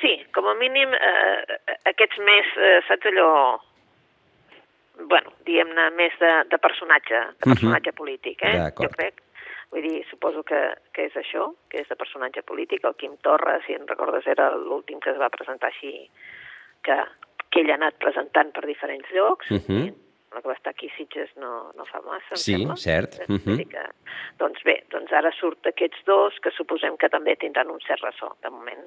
Sí, 0.00 0.16
com 0.34 0.48
a 0.50 0.54
mínim 0.58 0.90
eh, 0.98 1.58
aquests 1.92 2.18
més, 2.26 2.50
eh, 2.58 2.80
saps 2.88 3.06
allò, 3.12 3.30
bueno, 5.08 5.32
diguem-ne, 5.46 5.86
més 5.96 6.12
de, 6.20 6.30
de 6.50 6.58
personatge, 6.58 7.20
de 7.38 7.46
Mhm. 7.46 7.54
personatge 7.54 7.92
polític, 7.96 8.42
eh? 8.42 8.56
Jo 8.76 8.90
crec. 8.96 9.22
Vull 9.70 9.82
dir, 9.86 10.04
suposo 10.10 10.42
que, 10.42 10.58
que 10.92 11.04
és 11.06 11.14
això, 11.14 11.52
que 11.70 11.78
és 11.80 11.88
de 11.88 11.94
personatge 11.96 12.42
polític. 12.42 12.82
El 12.84 12.96
Quim 12.98 13.14
Torra, 13.22 13.60
si 13.66 13.72
en 13.72 13.86
recordes, 13.86 14.26
era 14.26 14.50
l'últim 14.56 14.98
que 14.98 15.10
es 15.14 15.18
va 15.20 15.28
presentar 15.30 15.70
així, 15.70 16.10
que, 16.82 16.96
que 17.50 17.60
ell 17.62 17.70
ha 17.70 17.76
anat 17.78 17.94
presentant 18.02 18.50
per 18.52 18.66
diferents 18.66 19.06
llocs. 19.14 19.46
Mhm. 19.50 19.84
I 19.86 19.92
la 20.34 20.40
que 20.42 20.48
va 20.48 20.54
estar 20.54 20.70
aquí 20.70 20.90
Sitges 20.96 21.30
no, 21.36 21.70
no 21.76 21.84
fa 21.90 22.00
massa, 22.06 22.36
Sí, 22.36 22.54
sembla. 22.54 22.76
cert. 22.78 23.16
Que, 23.26 23.86
doncs 24.38 24.62
bé, 24.66 24.76
doncs 24.92 25.12
ara 25.12 25.32
surt 25.34 25.66
aquests 25.66 26.04
dos 26.06 26.38
que 26.44 26.52
suposem 26.54 26.96
que 26.96 27.08
també 27.10 27.34
tindran 27.36 27.70
un 27.72 27.80
cert 27.86 28.04
ressò, 28.06 28.30
de 28.42 28.50
moment. 28.54 28.86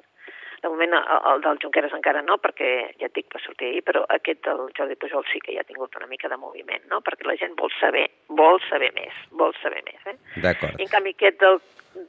De 0.64 0.70
moment 0.72 0.94
el, 0.96 1.04
el 1.34 1.42
del 1.44 1.58
Junqueras 1.60 1.92
encara 1.92 2.22
no, 2.24 2.38
perquè 2.40 2.70
ja 2.96 3.10
et 3.10 3.16
dic, 3.18 3.28
va 3.36 3.42
sortir 3.44 3.68
ahir, 3.68 3.82
però 3.84 4.06
aquest 4.16 4.46
del 4.48 4.62
Jordi 4.78 4.96
Pujol 4.96 5.26
sí 5.28 5.42
que 5.44 5.52
ja 5.58 5.60
ha 5.66 5.68
tingut 5.68 5.96
una 6.00 6.08
mica 6.08 6.30
de 6.32 6.38
moviment, 6.40 6.86
no? 6.88 7.02
Perquè 7.04 7.28
la 7.28 7.36
gent 7.36 7.58
vol 7.60 7.74
saber, 7.82 8.06
vol 8.32 8.62
saber 8.70 8.94
més, 8.96 9.18
vol 9.36 9.52
saber 9.60 9.84
més, 9.84 10.00
eh? 10.08 10.16
D'acord. 10.46 10.80
En 10.80 10.88
canvi 10.88 11.12
aquest 11.18 11.42
del, 11.44 11.60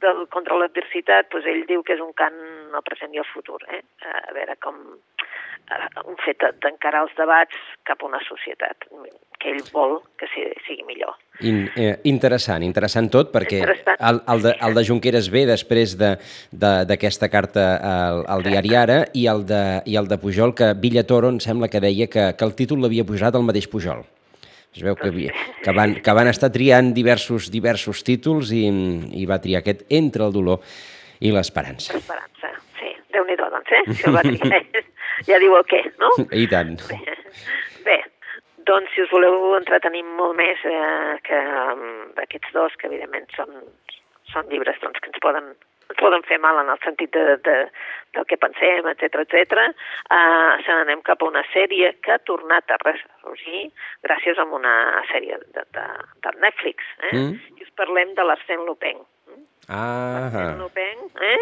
del 0.05 0.23
contra 0.31 0.55
l'adversitat, 0.61 1.27
doncs 1.35 1.49
ell 1.51 1.65
diu 1.67 1.83
que 1.83 1.97
és 1.99 2.05
un 2.05 2.13
cant 2.15 2.39
al 2.71 2.85
present 2.87 3.11
i 3.11 3.19
al 3.19 3.27
futur, 3.33 3.59
eh? 3.67 3.81
A 4.07 4.31
veure 4.39 4.55
com 4.63 4.79
un 6.07 6.15
fet 6.25 6.37
de- 6.43 6.51
d'encarar 6.61 7.03
els 7.07 7.13
debats 7.17 7.55
cap 7.83 8.01
a 8.03 8.05
una 8.05 8.19
societat 8.27 8.85
que 9.39 9.49
ell 9.51 9.63
vol 9.73 9.99
que 10.17 10.27
sigui, 10.31 10.83
millor. 10.87 11.15
In, 11.41 11.69
eh, 11.75 11.99
interessant, 12.07 12.63
interessant 12.63 13.09
tot, 13.11 13.31
perquè 13.33 13.59
Interessant. 13.59 13.97
el, 13.99 14.21
el, 14.33 14.41
de, 14.41 14.53
el 14.61 14.73
de 14.77 14.83
Junqueras 14.87 15.29
ve 15.29 15.45
després 15.45 15.97
de- 15.97 16.15
de- 16.51 16.85
d'aquesta 16.87 17.29
carta 17.29 17.65
al, 17.81 18.23
al 18.27 18.43
diari 18.43 18.75
Ara 18.75 18.99
i 19.13 19.25
el, 19.27 19.45
de, 19.45 19.81
i 19.85 19.95
el 19.97 20.07
de 20.07 20.17
Pujol, 20.17 20.53
que 20.55 20.73
Villatoro 20.73 21.29
em 21.29 21.39
sembla 21.39 21.67
que 21.67 21.81
deia 21.83 22.07
que, 22.07 22.33
que 22.37 22.45
el 22.45 22.55
títol 22.55 22.79
l'havia 22.81 23.03
posat 23.05 23.35
el 23.35 23.43
mateix 23.43 23.67
Pujol. 23.67 24.05
Es 24.75 24.81
veu 24.83 24.95
que, 24.95 25.07
havia, 25.07 25.31
que, 25.63 25.71
van, 25.71 25.93
que 26.03 26.11
van 26.13 26.27
estar 26.27 26.49
triant 26.51 26.93
diversos, 26.93 27.49
diversos 27.51 28.03
títols 28.03 28.51
i, 28.51 28.65
i 29.15 29.25
va 29.25 29.37
triar 29.39 29.61
aquest 29.63 29.85
Entre 29.89 30.23
el 30.25 30.33
dolor 30.35 30.59
i 31.23 31.31
l'esperança. 31.31 31.93
L'esperança, 31.95 32.49
sí. 32.79 32.91
Déu-n'hi-do, 33.15 33.47
doncs, 33.53 33.71
eh? 33.71 33.83
El 34.07 34.15
va 34.17 34.23
triar, 34.25 34.63
ja 35.29 35.39
diu 35.41 35.55
el 35.57 35.65
què, 35.69 35.81
no? 36.01 36.11
I 36.31 36.47
tant. 36.51 36.75
Bé, 36.89 36.99
bé, 37.85 37.99
doncs 38.69 38.91
si 38.95 39.03
us 39.05 39.13
voleu 39.13 39.55
entretenir 39.59 40.03
molt 40.07 40.35
més 40.39 40.61
eh, 40.69 41.15
que 41.27 41.39
um, 41.75 41.85
d'aquests 42.17 42.55
dos, 42.55 42.75
que 42.79 42.89
evidentment 42.89 43.27
són, 43.37 43.61
són 44.33 44.49
llibres 44.51 44.79
doncs, 44.81 45.01
que 45.01 45.11
ens 45.11 45.21
poden, 45.23 45.51
ens 45.89 46.01
poden 46.01 46.25
fer 46.27 46.39
mal 46.41 46.59
en 46.61 46.71
el 46.73 46.81
sentit 46.83 47.13
de, 47.13 47.37
de, 47.45 47.57
del 48.17 48.27
que 48.29 48.39
pensem, 48.41 48.87
etc 48.91 49.21
etc. 49.25 49.65
Uh, 50.09 50.55
se 50.65 50.71
n'anem 50.71 51.03
cap 51.05 51.21
a 51.21 51.29
una 51.29 51.45
sèrie 51.51 51.93
que 52.05 52.15
ha 52.15 52.21
tornat 52.29 52.71
a 52.73 52.79
ressorgir 52.83 53.67
gràcies 54.07 54.41
a 54.41 54.47
una 54.59 54.75
sèrie 55.11 55.37
de, 55.45 55.67
de, 55.77 55.85
de 56.25 56.33
Netflix. 56.41 56.89
Eh? 57.11 57.13
Mm. 57.13 57.37
I 57.59 57.69
us 57.69 57.77
parlem 57.77 58.17
de 58.17 58.25
l'Arsène 58.25 58.65
Lupin. 58.65 59.03
Ah, 59.67 60.27
Arsène 60.27 60.59
Lupin, 60.61 61.07
eh? 61.21 61.39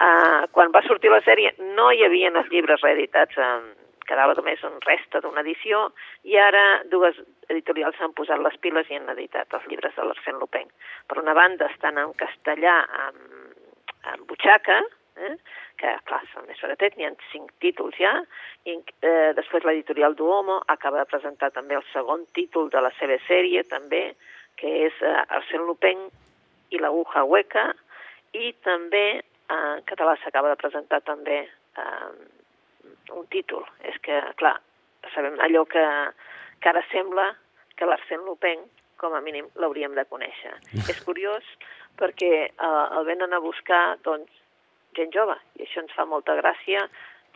Uh, 0.00 0.46
quan 0.56 0.72
va 0.72 0.80
sortir 0.86 1.10
la 1.12 1.20
sèrie 1.20 1.52
no 1.76 1.90
hi 1.92 2.04
havia 2.06 2.30
els 2.32 2.48
llibres 2.48 2.80
reeditats, 2.80 3.36
um, 3.36 3.66
quedava 4.08 4.34
només 4.38 4.62
un 4.64 4.78
resta 4.86 5.20
d'una 5.20 5.44
edició, 5.44 5.90
i 6.24 6.38
ara 6.40 6.82
dues 6.90 7.18
editorials 7.52 7.98
s'han 7.98 8.14
posat 8.16 8.40
les 8.42 8.56
piles 8.64 8.88
i 8.88 8.96
han 8.96 9.12
editat 9.12 9.52
els 9.58 9.66
llibres 9.68 9.94
de 9.98 10.06
l'Arsène 10.06 10.40
Lupin. 10.40 10.70
Per 11.06 11.18
una 11.20 11.34
banda 11.36 11.68
estan 11.70 12.00
en 12.00 12.14
castellà 12.18 12.78
amb, 13.06 13.20
amb 14.14 14.24
butxaca, 14.30 14.80
eh? 15.20 15.34
que 15.80 15.92
clar, 16.08 16.20
són 16.32 16.48
més 16.48 16.60
baratets, 16.64 16.96
n'hi 16.96 17.06
ha 17.08 17.12
cinc 17.30 17.52
títols 17.62 17.96
ja, 18.00 18.12
i 18.68 18.76
eh, 18.76 19.30
després 19.36 19.64
l'editorial 19.64 20.16
Duomo 20.16 20.60
acaba 20.74 21.00
de 21.00 21.08
presentar 21.12 21.52
també 21.54 21.78
el 21.78 21.86
segon 21.92 22.26
títol 22.36 22.68
de 22.72 22.82
la 22.84 22.92
seva 22.98 23.16
sèrie, 23.28 23.64
també, 23.70 24.02
que 24.60 24.74
és 24.88 25.00
eh, 25.04 25.16
Arsène 25.38 25.66
Lupin 25.68 26.08
i 26.70 26.80
la 26.82 26.92
aguja 26.92 27.24
hueca, 27.24 27.70
i 28.36 28.52
també 28.66 29.22
eh, 29.50 29.76
en 29.76 29.86
català 29.90 30.16
s'acaba 30.22 30.52
de 30.52 30.58
presentar 30.60 31.00
també 31.06 31.42
eh, 31.44 32.10
un 33.16 33.26
títol. 33.34 33.66
És 33.86 33.98
que, 34.04 34.20
clar, 34.40 34.56
sabem 35.14 35.38
allò 35.44 35.64
que, 35.68 35.84
que 36.60 36.72
ara 36.72 36.82
sembla 36.90 37.30
que 37.76 37.88
l'Arsène 37.88 38.26
Lupin, 38.26 38.62
com 39.00 39.14
a 39.16 39.22
mínim, 39.24 39.48
l'hauríem 39.56 39.96
de 39.96 40.06
conèixer. 40.08 40.54
És 40.92 41.00
curiós 41.06 41.46
perquè 42.00 42.34
eh, 42.48 42.86
el 42.96 43.08
venen 43.08 43.34
a 43.36 43.42
buscar, 43.44 43.98
doncs, 44.06 44.32
gent 44.96 45.12
jove, 45.14 45.36
i 45.58 45.64
això 45.66 45.84
ens 45.84 45.94
fa 45.94 46.06
molta 46.08 46.34
gràcia, 46.38 46.86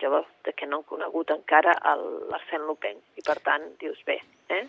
jove 0.01 0.25
de 0.43 0.51
que 0.51 0.67
no 0.67 0.81
han 0.81 0.89
conegut 0.89 1.31
encara 1.31 1.75
l'Arsène 1.95 2.65
Lupin. 2.67 2.99
I 3.15 3.23
per 3.25 3.37
tant, 3.45 3.69
dius, 3.79 4.01
bé, 4.07 4.19
eh? 4.51 4.65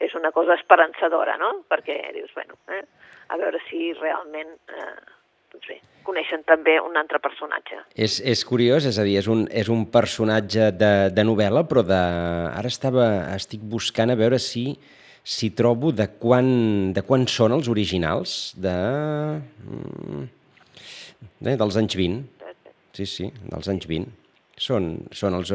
és 0.00 0.14
una 0.16 0.30
cosa 0.32 0.56
esperançadora, 0.56 1.36
no? 1.36 1.50
Perquè 1.68 1.98
dius, 2.16 2.32
bueno, 2.34 2.56
eh? 2.72 2.82
a 3.28 3.36
veure 3.36 3.60
si 3.68 3.92
realment 3.98 4.54
eh, 4.72 5.19
doncs 5.52 5.68
bé, 5.70 5.76
coneixen 6.06 6.42
també 6.48 6.76
un 6.82 6.96
altre 7.00 7.20
personatge. 7.22 7.80
És, 7.94 8.18
és 8.22 8.44
curiós, 8.46 8.86
és 8.88 8.98
a 8.98 9.04
dir, 9.06 9.18
és 9.20 9.28
un, 9.30 9.44
és 9.50 9.70
un 9.72 9.84
personatge 9.92 10.70
de, 10.76 10.92
de 11.14 11.26
novel·la, 11.26 11.64
però 11.70 11.84
de... 11.86 12.00
ara 12.50 12.70
estava, 12.70 13.06
estic 13.36 13.64
buscant 13.74 14.12
a 14.12 14.18
veure 14.18 14.40
si, 14.42 14.66
si 15.22 15.52
trobo 15.56 15.92
de 15.92 16.08
quan, 16.22 16.92
de 16.96 17.04
quan 17.06 17.26
són 17.30 17.56
els 17.58 17.70
originals 17.72 18.54
de... 18.58 18.76
mm, 19.66 20.28
de 21.46 21.56
dels 21.60 21.80
anys 21.80 21.96
20. 21.98 22.22
Sí, 22.96 23.06
sí, 23.06 23.30
dels 23.48 23.70
anys 23.70 23.86
20. 23.88 24.10
Són, 24.60 24.92
són 25.16 25.38
els, 25.38 25.52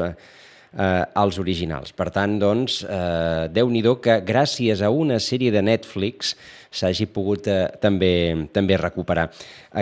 eh, 0.76 1.04
els 1.24 1.40
originals. 1.42 1.94
Per 1.96 2.10
tant, 2.14 2.38
doncs, 2.42 2.84
eh, 2.84 3.48
Déu-n'hi-do 3.56 3.98
que 4.04 4.20
gràcies 4.28 4.82
a 4.82 4.92
una 4.92 5.20
sèrie 5.20 5.52
de 5.52 5.64
Netflix 5.64 6.36
s'hagi 6.76 7.08
pogut 7.08 7.48
eh, 7.48 7.68
també, 7.82 8.12
també 8.54 8.78
recuperar 8.78 9.30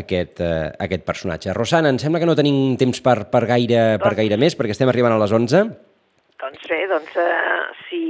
aquest, 0.01 0.41
eh, 0.41 0.69
aquest 0.85 1.05
personatge. 1.07 1.53
Rosana, 1.57 1.89
em 1.89 1.99
sembla 2.01 2.21
que 2.21 2.29
no 2.29 2.37
tenim 2.37 2.77
temps 2.77 3.01
per, 3.01 3.23
per, 3.33 3.45
gaire, 3.49 3.97
per 4.03 4.13
gaire 4.19 4.37
més, 4.37 4.57
perquè 4.57 4.77
estem 4.77 4.91
arribant 4.91 5.15
a 5.15 5.21
les 5.21 5.33
11. 5.33 5.65
Doncs 6.43 6.69
bé, 6.69 6.81
doncs 6.91 7.19
eh, 7.23 7.61
si, 7.87 8.03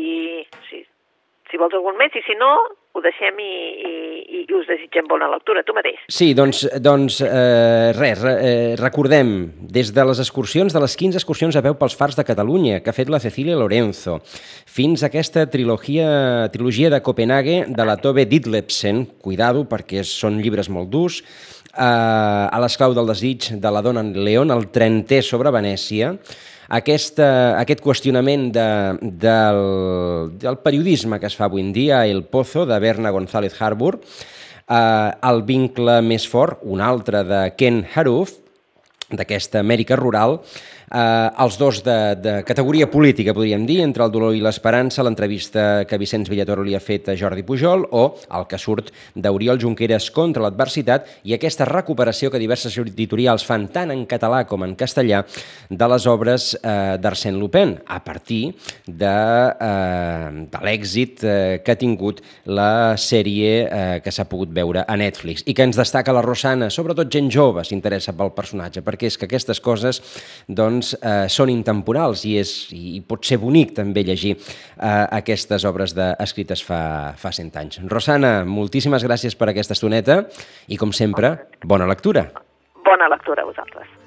si, 0.69 0.84
si 1.52 1.62
vols 1.62 1.76
algun 1.80 2.00
més, 2.00 2.15
i 2.19 2.26
si 2.28 2.36
no, 2.39 2.54
ho 2.93 3.01
deixem 3.01 3.39
i, 3.41 3.53
i, 3.89 3.93
i 4.38 4.41
us 4.53 4.67
desitgem 4.69 5.08
bona 5.10 5.25
lectura, 5.32 5.63
tu 5.65 5.73
mateix. 5.73 5.97
Sí, 6.13 6.29
doncs, 6.38 6.62
doncs 6.84 7.19
eh, 7.25 7.89
res, 7.97 8.21
re, 8.21 8.34
eh, 8.38 8.75
recordem, 8.77 9.32
des 9.73 9.89
de 9.95 10.06
les 10.06 10.21
excursions, 10.21 10.73
de 10.73 10.84
les 10.84 10.95
15 10.99 11.17
excursions 11.17 11.58
a 11.58 11.63
peu 11.65 11.73
pels 11.79 11.97
fars 11.97 12.19
de 12.19 12.25
Catalunya, 12.27 12.84
que 12.86 12.93
ha 12.93 12.95
fet 12.95 13.10
la 13.10 13.21
Cecília 13.23 13.58
Lorenzo, 13.58 14.19
fins 14.69 15.01
a 15.01 15.10
aquesta 15.10 15.47
trilogia, 15.49 16.51
trilogia 16.53 16.93
de 16.93 17.01
Copenhague 17.01 17.63
de 17.65 17.89
la 17.89 17.97
Tove 17.97 18.27
Ditlevsen, 18.29 19.08
cuidado 19.25 19.65
perquè 19.65 20.06
són 20.06 20.38
llibres 20.43 20.69
molt 20.69 20.93
durs, 20.93 21.23
eh, 21.73 21.82
a 21.82 22.62
l'esclau 22.62 22.93
del 22.93 23.10
desig 23.10 23.56
de 23.58 23.73
la 23.73 23.82
dona 23.82 24.06
León, 24.06 24.53
el 24.53 24.69
trentè 24.69 25.23
sobre 25.25 25.49
Venècia, 25.49 26.13
aquesta, 26.74 27.28
aquest 27.62 27.84
qüestionament 27.86 28.48
de, 28.54 28.68
del, 29.22 29.64
del 30.42 30.60
periodisme 30.66 31.20
que 31.22 31.30
es 31.30 31.38
fa 31.38 31.46
avui 31.48 31.62
en 31.62 31.74
dia, 31.76 32.04
El 32.10 32.24
Pozo, 32.26 32.66
de 32.66 32.80
Berna 32.82 33.12
González 33.14 33.60
Harbour, 33.62 34.00
eh, 34.00 35.12
El 35.30 35.44
vincle 35.46 36.00
més 36.02 36.26
fort, 36.30 36.64
un 36.64 36.82
altre 36.82 37.24
de 37.30 37.44
Ken 37.60 37.84
Haruf, 37.94 38.40
d'aquesta 39.14 39.62
Amèrica 39.62 39.96
rural, 40.00 40.40
eh, 40.91 41.30
els 41.43 41.58
dos 41.60 41.82
de, 41.86 41.98
de 42.19 42.34
categoria 42.48 42.89
política, 42.91 43.34
podríem 43.36 43.65
dir, 43.69 43.82
entre 43.84 44.06
el 44.06 44.12
dolor 44.13 44.36
i 44.36 44.41
l'esperança, 44.43 45.04
l'entrevista 45.06 45.84
que 45.89 46.00
Vicenç 46.02 46.32
Villatoro 46.32 46.65
li 46.65 46.76
ha 46.76 46.82
fet 46.84 47.10
a 47.12 47.17
Jordi 47.19 47.46
Pujol, 47.46 47.86
o 47.91 48.04
el 48.34 48.48
que 48.50 48.60
surt 48.62 48.91
d'Oriol 49.15 49.62
Junqueras 49.62 50.10
contra 50.15 50.43
l'adversitat, 50.43 51.08
i 51.24 51.36
aquesta 51.36 51.67
recuperació 51.69 52.32
que 52.32 52.41
diverses 52.41 52.76
editorials 52.82 53.46
fan 53.48 53.67
tant 53.74 53.93
en 53.93 54.06
català 54.10 54.43
com 54.50 54.65
en 54.65 54.76
castellà 54.80 55.24
de 55.69 55.89
les 55.93 56.08
obres 56.10 56.52
eh, 56.60 56.98
d'Arsène 57.02 57.39
Lupin, 57.39 57.76
a 57.88 58.00
partir 58.04 58.54
de, 58.88 59.13
eh, 59.13 60.48
de 60.52 60.63
l'èxit 60.65 61.24
eh, 61.24 61.62
que 61.63 61.76
ha 61.76 61.80
tingut 61.80 62.22
la 62.46 62.96
sèrie 63.00 63.54
eh, 63.63 64.00
que 64.04 64.12
s'ha 64.12 64.28
pogut 64.30 64.52
veure 64.54 64.86
a 64.88 64.98
Netflix, 65.00 65.46
i 65.46 65.56
que 65.56 65.65
ens 65.67 65.80
destaca 65.80 66.15
la 66.15 66.24
Rosana, 66.26 66.69
sobretot 66.74 67.12
gent 67.13 67.30
jove 67.34 67.63
s'interessa 67.67 68.15
pel 68.17 68.34
personatge, 68.36 68.84
perquè 68.86 69.10
és 69.10 69.17
que 69.19 69.28
aquestes 69.30 69.62
coses 69.63 70.02
doncs, 70.48 70.73
doncs, 70.74 70.94
eh, 71.00 71.26
són 71.32 71.52
intemporals 71.54 72.26
i, 72.28 72.36
és, 72.42 72.54
i 72.74 73.00
pot 73.08 73.26
ser 73.26 73.40
bonic 73.42 73.76
també 73.78 74.04
llegir 74.08 74.36
eh, 74.36 75.08
aquestes 75.22 75.66
obres 75.70 75.96
de, 75.98 76.12
escrites 76.24 76.64
fa, 76.66 77.14
fa 77.20 77.32
100 77.32 77.60
anys. 77.62 77.82
Rosana, 77.92 78.42
moltíssimes 78.46 79.06
gràcies 79.06 79.38
per 79.38 79.52
aquesta 79.52 79.78
estoneta 79.78 80.24
i, 80.68 80.78
com 80.78 80.94
sempre, 80.96 81.36
bona 81.64 81.90
lectura. 81.90 82.28
Bona 82.84 83.10
lectura 83.12 83.46
a 83.46 83.50
vosaltres. 83.50 84.03